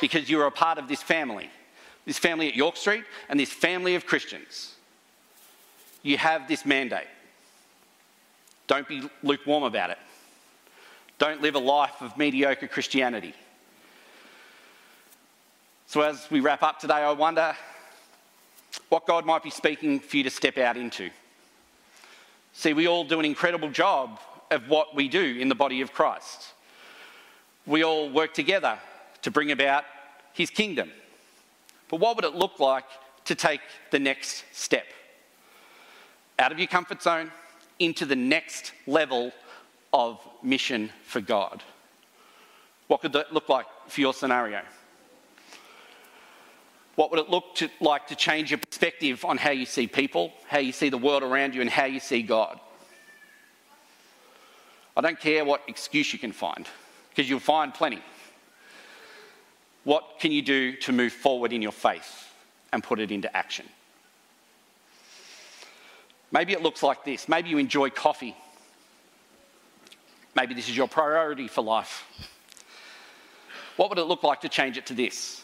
because 0.02 0.30
you 0.30 0.40
are 0.42 0.48
a 0.48 0.52
part 0.52 0.78
of 0.78 0.88
this 0.88 1.02
family, 1.02 1.50
this 2.06 2.20
family 2.20 2.48
at 2.48 2.56
York 2.56 2.78
Street, 2.78 3.04
and 3.30 3.40
this 3.40 3.52
family 3.52 3.96
of 3.96 4.06
Christians. 4.06 4.76
You 6.04 6.18
have 6.18 6.48
this 6.48 6.66
mandate. 6.66 7.08
Don't 8.68 8.88
be 8.88 9.10
lukewarm 9.24 9.64
about 9.64 9.90
it. 9.90 9.98
Don't 11.18 11.42
live 11.42 11.56
a 11.56 11.60
life 11.60 12.02
of 12.02 12.18
mediocre 12.18 12.68
Christianity. 12.68 13.34
So, 15.88 16.02
as 16.02 16.28
we 16.30 16.40
wrap 16.40 16.64
up 16.64 16.80
today, 16.80 16.96
I 16.96 17.12
wonder 17.12 17.56
what 18.90 19.06
God 19.06 19.26
might 19.26 19.44
be 19.44 19.50
speaking 19.50 20.00
for 20.00 20.18
you 20.18 20.24
to 20.24 20.30
step 20.30 20.58
out 20.58 20.76
into. 20.76 21.10
See, 22.54 22.74
we 22.74 22.88
all 22.88 23.04
do 23.04 23.20
an 23.20 23.26
incredible 23.26 23.70
job 23.70 24.20
of 24.54 24.70
what 24.70 24.96
we 24.96 25.08
do 25.08 25.38
in 25.40 25.50
the 25.50 25.56
body 25.56 25.82
of 25.82 25.94
Christ. 25.94 26.54
We 27.66 27.84
all 27.84 28.10
work 28.10 28.34
together 28.34 28.78
to 29.22 29.32
bring 29.32 29.52
about 29.52 29.84
his 30.34 30.50
kingdom. 30.50 30.92
But 31.90 32.00
what 32.00 32.16
would 32.16 32.26
it 32.26 32.36
look 32.36 32.60
like 32.60 32.86
to 33.26 33.36
take 33.36 33.62
the 33.92 34.00
next 34.00 34.44
step? 34.52 34.86
Out 36.40 36.52
of 36.52 36.60
your 36.60 36.68
comfort 36.68 37.02
zone, 37.02 37.32
into 37.80 38.06
the 38.06 38.16
next 38.16 38.74
level 38.88 39.32
of 39.92 40.20
mission 40.42 40.92
for 41.04 41.22
God. 41.22 41.64
What 42.88 43.02
could 43.02 43.14
that 43.14 43.34
look 43.34 43.50
like 43.50 43.66
for 43.88 44.02
your 44.02 44.14
scenario? 44.14 44.62
What 46.96 47.10
would 47.12 47.20
it 47.20 47.30
look 47.30 47.56
to, 47.56 47.70
like 47.80 48.08
to 48.08 48.16
change 48.16 48.52
your 48.52 48.60
perspective 48.60 49.26
on 49.26 49.38
how 49.38 49.50
you 49.50 49.66
see 49.66 49.88
people, 49.88 50.32
how 50.48 50.60
you 50.60 50.72
see 50.72 50.90
the 50.90 50.98
world 50.98 51.24
around 51.24 51.56
you, 51.56 51.62
and 51.62 51.70
how 51.70 51.86
you 51.86 52.00
see 52.00 52.22
God? 52.22 52.60
I 54.96 55.02
don't 55.02 55.20
care 55.20 55.44
what 55.44 55.62
excuse 55.68 56.14
you 56.14 56.20
can 56.20 56.32
find, 56.32 56.68
because 57.10 57.30
you'll 57.30 57.40
find 57.40 57.74
plenty. 57.74 58.02
What 59.84 60.20
can 60.20 60.32
you 60.32 60.42
do 60.42 60.76
to 60.78 60.92
move 60.92 61.12
forward 61.12 61.52
in 61.52 61.62
your 61.62 61.72
faith? 61.72 62.24
and 62.74 62.84
put 62.84 63.00
it 63.00 63.12
into 63.12 63.34
action. 63.38 63.66
Maybe 66.32 66.52
it 66.54 66.64
looks 66.64 66.82
like 66.82 67.06
this. 67.06 67.30
Maybe 67.30 67.50
you 67.50 67.60
enjoy 67.60 67.92
coffee. 67.92 68.36
Maybe 70.36 70.56
this 70.56 70.68
is 70.68 70.76
your 70.76 70.88
priority 70.88 71.48
for 71.48 71.62
life. 71.62 72.04
What 73.78 73.90
would 73.90 74.00
it 74.00 74.06
look 74.06 74.24
like 74.24 74.42
to 74.42 74.50
change 74.50 74.78
it 74.78 74.88
to 74.88 74.96
this? 74.96 75.43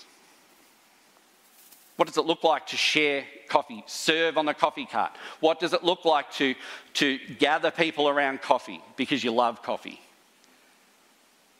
What 1.99 2.07
does 2.07 2.15
it 2.15 2.25
look 2.25 2.45
like 2.45 2.65
to 2.67 2.77
share 2.77 3.25
coffee, 3.49 3.83
serve 3.85 4.37
on 4.37 4.45
the 4.45 4.53
coffee 4.53 4.85
cart? 4.85 5.11
What 5.41 5.59
does 5.59 5.73
it 5.73 5.83
look 5.83 6.05
like 6.05 6.31
to, 6.35 6.55
to 6.93 7.17
gather 7.37 7.71
people 7.71 8.07
around 8.07 8.41
coffee 8.41 8.81
because 8.95 9.21
you 9.21 9.33
love 9.33 9.61
coffee? 9.61 9.99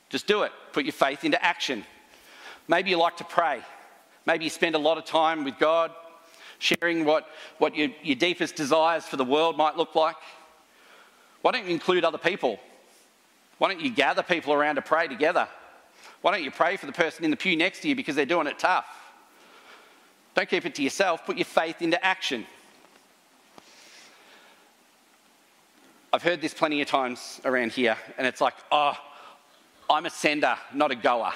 Just 0.07 0.27
do 0.27 0.43
it. 0.43 0.53
Put 0.71 0.85
your 0.85 0.93
faith 0.93 1.25
into 1.25 1.43
action. 1.43 1.83
Maybe 2.69 2.89
you 2.89 2.97
like 2.97 3.17
to 3.17 3.25
pray. 3.25 3.59
Maybe 4.25 4.45
you 4.45 4.49
spend 4.49 4.75
a 4.75 4.79
lot 4.79 4.97
of 4.97 5.03
time 5.03 5.43
with 5.43 5.59
God, 5.59 5.91
sharing 6.59 7.03
what, 7.03 7.27
what 7.57 7.75
your, 7.75 7.89
your 8.01 8.15
deepest 8.15 8.55
desires 8.55 9.03
for 9.03 9.17
the 9.17 9.25
world 9.25 9.57
might 9.57 9.75
look 9.75 9.93
like. 9.93 10.15
Why 11.41 11.51
don't 11.51 11.65
you 11.65 11.73
include 11.73 12.05
other 12.05 12.17
people? 12.17 12.61
Why 13.57 13.67
don't 13.67 13.81
you 13.81 13.89
gather 13.89 14.23
people 14.23 14.53
around 14.53 14.75
to 14.75 14.81
pray 14.81 15.09
together? 15.09 15.49
Why 16.21 16.31
don't 16.31 16.45
you 16.45 16.51
pray 16.51 16.77
for 16.77 16.85
the 16.85 16.93
person 16.93 17.25
in 17.25 17.29
the 17.29 17.35
pew 17.35 17.57
next 17.57 17.81
to 17.81 17.89
you 17.89 17.95
because 17.97 18.15
they're 18.15 18.25
doing 18.25 18.47
it 18.47 18.57
tough? 18.57 18.85
Don't 20.35 20.49
keep 20.49 20.65
it 20.65 20.75
to 20.75 20.83
yourself, 20.83 21.25
put 21.25 21.37
your 21.37 21.45
faith 21.45 21.81
into 21.81 22.03
action. 22.03 22.45
I've 26.11 26.23
heard 26.23 26.41
this 26.41 26.53
plenty 26.53 26.81
of 26.81 26.87
times 26.87 27.39
around 27.45 27.71
here, 27.71 27.97
and 28.17 28.25
it's 28.25 28.41
like, 28.41 28.55
oh, 28.71 28.97
I'm 29.89 30.05
a 30.05 30.09
sender, 30.09 30.55
not 30.73 30.91
a 30.91 30.95
goer. 30.95 31.33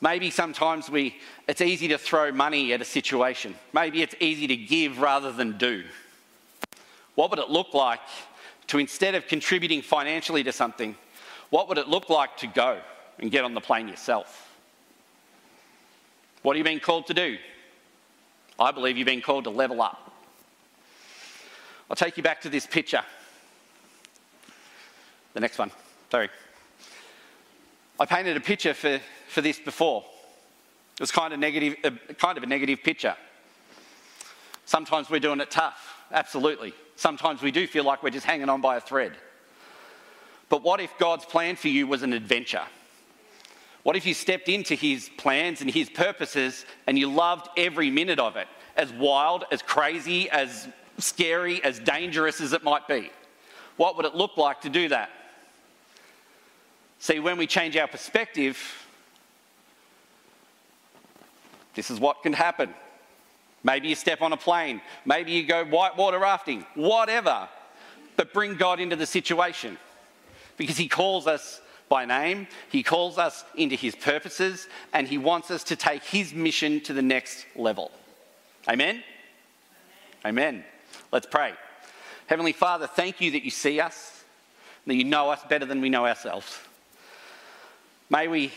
Maybe 0.00 0.30
sometimes 0.30 0.88
we, 0.88 1.16
it's 1.48 1.60
easy 1.60 1.88
to 1.88 1.98
throw 1.98 2.30
money 2.32 2.72
at 2.72 2.80
a 2.80 2.84
situation. 2.84 3.54
Maybe 3.72 4.02
it's 4.02 4.14
easy 4.20 4.46
to 4.46 4.56
give 4.56 5.00
rather 5.00 5.32
than 5.32 5.58
do. 5.58 5.84
What 7.16 7.30
would 7.30 7.40
it 7.40 7.48
look 7.48 7.74
like 7.74 8.00
to 8.68 8.78
instead 8.78 9.14
of 9.14 9.26
contributing 9.26 9.82
financially 9.82 10.44
to 10.44 10.52
something, 10.52 10.96
what 11.50 11.68
would 11.68 11.78
it 11.78 11.88
look 11.88 12.10
like 12.10 12.36
to 12.38 12.46
go 12.46 12.80
and 13.18 13.30
get 13.30 13.44
on 13.44 13.54
the 13.54 13.60
plane 13.60 13.88
yourself? 13.88 14.47
What 16.42 16.54
are 16.54 16.58
you 16.58 16.64
being 16.64 16.80
called 16.80 17.06
to 17.08 17.14
do? 17.14 17.38
I 18.58 18.72
believe 18.72 18.96
you've 18.96 19.06
been 19.06 19.22
called 19.22 19.44
to 19.44 19.50
level 19.50 19.80
up. 19.82 20.12
I'll 21.90 21.96
take 21.96 22.16
you 22.16 22.22
back 22.22 22.40
to 22.42 22.48
this 22.48 22.66
picture. 22.66 23.02
The 25.34 25.40
next 25.40 25.58
one, 25.58 25.70
sorry. 26.10 26.28
I 28.00 28.06
painted 28.06 28.36
a 28.36 28.40
picture 28.40 28.74
for, 28.74 29.00
for 29.28 29.40
this 29.40 29.58
before. 29.58 30.04
It 30.94 31.00
was 31.00 31.12
kind 31.12 31.32
of, 31.32 31.38
negative, 31.38 31.76
uh, 31.84 31.90
kind 32.14 32.36
of 32.36 32.42
a 32.42 32.46
negative 32.46 32.82
picture. 32.82 33.14
Sometimes 34.66 35.08
we're 35.08 35.20
doing 35.20 35.40
it 35.40 35.50
tough, 35.50 36.04
absolutely. 36.12 36.74
Sometimes 36.96 37.40
we 37.40 37.50
do 37.50 37.66
feel 37.66 37.84
like 37.84 38.02
we're 38.02 38.10
just 38.10 38.26
hanging 38.26 38.48
on 38.48 38.60
by 38.60 38.76
a 38.76 38.80
thread. 38.80 39.12
But 40.48 40.62
what 40.62 40.80
if 40.80 40.96
God's 40.98 41.24
plan 41.24 41.56
for 41.56 41.68
you 41.68 41.86
was 41.86 42.02
an 42.02 42.12
adventure? 42.12 42.62
What 43.88 43.96
if 43.96 44.04
you 44.04 44.12
stepped 44.12 44.50
into 44.50 44.74
his 44.74 45.08
plans 45.16 45.62
and 45.62 45.70
his 45.70 45.88
purposes 45.88 46.66
and 46.86 46.98
you 46.98 47.10
loved 47.10 47.48
every 47.56 47.90
minute 47.90 48.18
of 48.18 48.36
it, 48.36 48.46
as 48.76 48.92
wild, 48.92 49.46
as 49.50 49.62
crazy, 49.62 50.28
as 50.28 50.68
scary, 50.98 51.64
as 51.64 51.78
dangerous 51.78 52.42
as 52.42 52.52
it 52.52 52.62
might 52.62 52.86
be? 52.86 53.10
What 53.78 53.96
would 53.96 54.04
it 54.04 54.14
look 54.14 54.36
like 54.36 54.60
to 54.60 54.68
do 54.68 54.90
that? 54.90 55.08
See, 56.98 57.18
when 57.18 57.38
we 57.38 57.46
change 57.46 57.78
our 57.78 57.86
perspective, 57.86 58.58
this 61.74 61.90
is 61.90 61.98
what 61.98 62.22
can 62.22 62.34
happen. 62.34 62.74
Maybe 63.64 63.88
you 63.88 63.94
step 63.94 64.20
on 64.20 64.34
a 64.34 64.36
plane, 64.36 64.82
maybe 65.06 65.32
you 65.32 65.46
go 65.46 65.64
whitewater 65.64 66.18
rafting, 66.18 66.66
whatever, 66.74 67.48
but 68.16 68.34
bring 68.34 68.56
God 68.56 68.80
into 68.80 68.96
the 68.96 69.06
situation 69.06 69.78
because 70.58 70.76
He 70.76 70.88
calls 70.88 71.26
us 71.26 71.62
by 71.88 72.04
name. 72.04 72.46
He 72.70 72.82
calls 72.82 73.18
us 73.18 73.44
into 73.56 73.76
his 73.76 73.94
purposes 73.94 74.68
and 74.92 75.06
he 75.06 75.18
wants 75.18 75.50
us 75.50 75.64
to 75.64 75.76
take 75.76 76.04
his 76.04 76.32
mission 76.32 76.80
to 76.82 76.92
the 76.92 77.02
next 77.02 77.46
level. 77.56 77.90
Amen? 78.68 79.02
Amen. 80.24 80.54
Amen. 80.54 80.64
Let's 81.12 81.26
pray. 81.26 81.54
Heavenly 82.26 82.52
Father, 82.52 82.86
thank 82.86 83.20
you 83.20 83.30
that 83.32 83.44
you 83.44 83.50
see 83.50 83.80
us, 83.80 84.24
that 84.86 84.94
you 84.94 85.04
know 85.04 85.30
us 85.30 85.40
better 85.48 85.64
than 85.64 85.80
we 85.80 85.88
know 85.88 86.06
ourselves. 86.06 86.58
May 88.10 88.28
we 88.28 88.52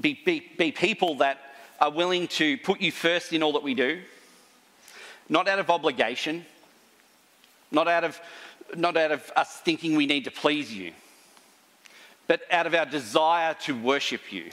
be, 0.00 0.20
be, 0.24 0.50
be 0.58 0.72
people 0.72 1.16
that 1.16 1.38
are 1.80 1.90
willing 1.90 2.28
to 2.28 2.58
put 2.58 2.80
you 2.80 2.92
first 2.92 3.32
in 3.32 3.42
all 3.42 3.52
that 3.52 3.62
we 3.62 3.74
do, 3.74 4.00
not 5.28 5.48
out 5.48 5.58
of 5.58 5.70
obligation, 5.70 6.44
not 7.70 7.88
out 7.88 8.04
of, 8.04 8.20
not 8.74 8.96
out 8.96 9.12
of 9.12 9.32
us 9.36 9.56
thinking 9.56 9.96
we 9.96 10.06
need 10.06 10.24
to 10.24 10.30
please 10.30 10.72
you 10.72 10.92
but 12.30 12.42
out 12.52 12.64
of 12.64 12.76
our 12.76 12.86
desire 12.86 13.54
to 13.54 13.76
worship 13.76 14.32
you 14.32 14.52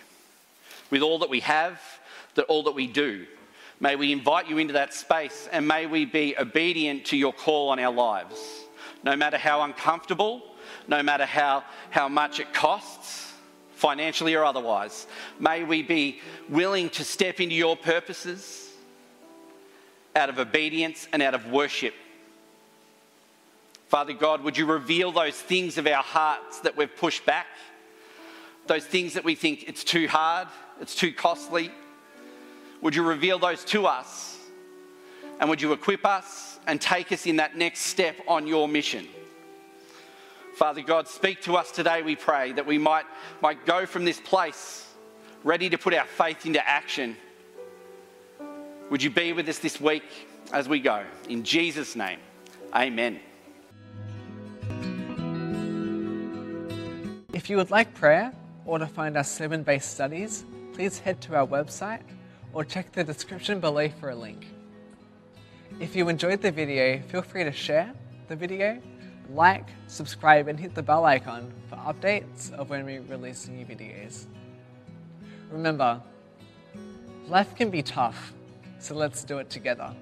with 0.89 1.03
all 1.03 1.19
that 1.19 1.29
we 1.29 1.41
have, 1.41 1.79
that 2.33 2.45
all 2.45 2.63
that 2.63 2.71
we 2.71 2.87
do. 2.87 3.27
May 3.79 3.95
we 3.95 4.11
invite 4.11 4.49
you 4.49 4.57
into 4.57 4.73
that 4.73 4.95
space 4.95 5.47
and 5.51 5.67
may 5.67 5.85
we 5.85 6.03
be 6.03 6.35
obedient 6.39 7.05
to 7.05 7.15
your 7.15 7.31
call 7.31 7.69
on 7.69 7.77
our 7.77 7.93
lives, 7.93 8.63
no 9.03 9.15
matter 9.15 9.37
how 9.37 9.61
uncomfortable, 9.61 10.41
no 10.87 11.03
matter 11.03 11.27
how, 11.27 11.63
how 11.91 12.09
much 12.09 12.39
it 12.39 12.51
costs, 12.51 13.31
financially 13.75 14.33
or 14.33 14.43
otherwise. 14.43 15.05
May 15.39 15.63
we 15.63 15.83
be 15.83 16.19
willing 16.49 16.89
to 16.89 17.03
step 17.03 17.39
into 17.39 17.53
your 17.53 17.77
purposes 17.77 18.71
out 20.15 20.29
of 20.29 20.39
obedience 20.39 21.07
and 21.13 21.21
out 21.21 21.35
of 21.35 21.45
worship 21.51 21.93
Father 23.88 24.13
God, 24.13 24.43
would 24.43 24.58
you 24.58 24.65
reveal 24.65 25.12
those 25.12 25.36
things 25.36 25.78
of 25.78 25.88
our 25.88 26.04
hearts 26.04 26.60
that 26.60 26.76
we've 26.76 26.93
pushed 26.95 27.26
back? 27.26 27.47
Those 28.67 28.86
things 28.86 29.13
that 29.13 29.23
we 29.23 29.34
think 29.36 29.67
it's 29.67 29.84
too 29.84 30.08
hard, 30.08 30.50
it's 30.82 30.93
too 30.93 31.13
costly. 31.13 31.71
Would 32.82 32.95
you 32.95 33.04
reveal 33.04 33.39
those 33.39 33.63
to 33.65 33.88
us? 33.88 34.38
And 35.39 35.50
would 35.50 35.62
you 35.62 35.71
equip 35.71 36.06
us 36.06 36.60
and 36.67 36.82
take 36.82 37.12
us 37.12 37.26
in 37.26 37.38
that 37.38 37.56
next 37.56 37.82
step 37.82 38.17
on 38.28 38.45
your 38.45 38.67
mission? 38.67 39.08
Father 40.56 40.82
God, 40.82 41.08
speak 41.08 41.41
to 41.43 41.56
us 41.56 41.71
today, 41.71 42.02
we 42.02 42.15
pray, 42.15 42.52
that 42.54 42.65
we 42.65 42.78
might, 42.78 43.06
might 43.41 43.65
go 43.65 43.86
from 43.86 44.04
this 44.04 44.19
place 44.19 44.86
ready 45.43 45.69
to 45.69 45.78
put 45.78 45.93
our 45.93 46.06
faith 46.06 46.45
into 46.45 46.67
action. 46.67 47.15
Would 48.89 49.04
you 49.04 49.12
be 49.12 49.34
with 49.34 49.47
us 49.47 49.60
this 49.60 49.80
week 49.80 50.04
as 50.52 50.67
we 50.67 50.80
go? 50.80 51.04
In 51.30 51.43
Jesus' 51.43 51.95
name, 51.95 52.19
amen. 52.73 53.19
If 57.47 57.51
you 57.51 57.55
would 57.55 57.71
like 57.71 57.93
prayer 57.93 58.33
or 58.65 58.77
to 58.77 58.86
find 58.86 59.15
our 59.15 59.23
sermon 59.23 59.63
based 59.63 59.93
studies, 59.93 60.43
please 60.73 60.99
head 60.99 61.21
to 61.21 61.36
our 61.38 61.47
website 61.47 62.01
or 62.51 62.65
check 62.65 62.91
the 62.91 63.05
description 63.05 63.62
below 63.62 63.88
for 63.88 64.10
a 64.10 64.15
link. 64.15 64.47
If 65.79 65.95
you 65.95 66.10
enjoyed 66.10 66.41
the 66.41 66.51
video, 66.51 67.01
feel 67.03 67.21
free 67.21 67.45
to 67.45 67.53
share 67.53 67.93
the 68.27 68.36
video, 68.36 68.81
like, 69.29 69.69
subscribe, 69.88 70.49
and 70.49 70.60
hit 70.60 70.75
the 70.75 70.83
bell 70.83 71.05
icon 71.05 71.53
for 71.69 71.77
updates 71.77 72.51
of 72.51 72.69
when 72.69 72.86
we 72.86 72.99
release 72.99 73.47
new 73.47 73.65
videos. 73.65 74.25
Remember, 75.49 76.01
life 77.29 77.55
can 77.55 77.69
be 77.69 77.81
tough, 77.81 78.33
so 78.77 78.93
let's 78.93 79.23
do 79.23 79.38
it 79.38 79.49
together. 79.49 79.95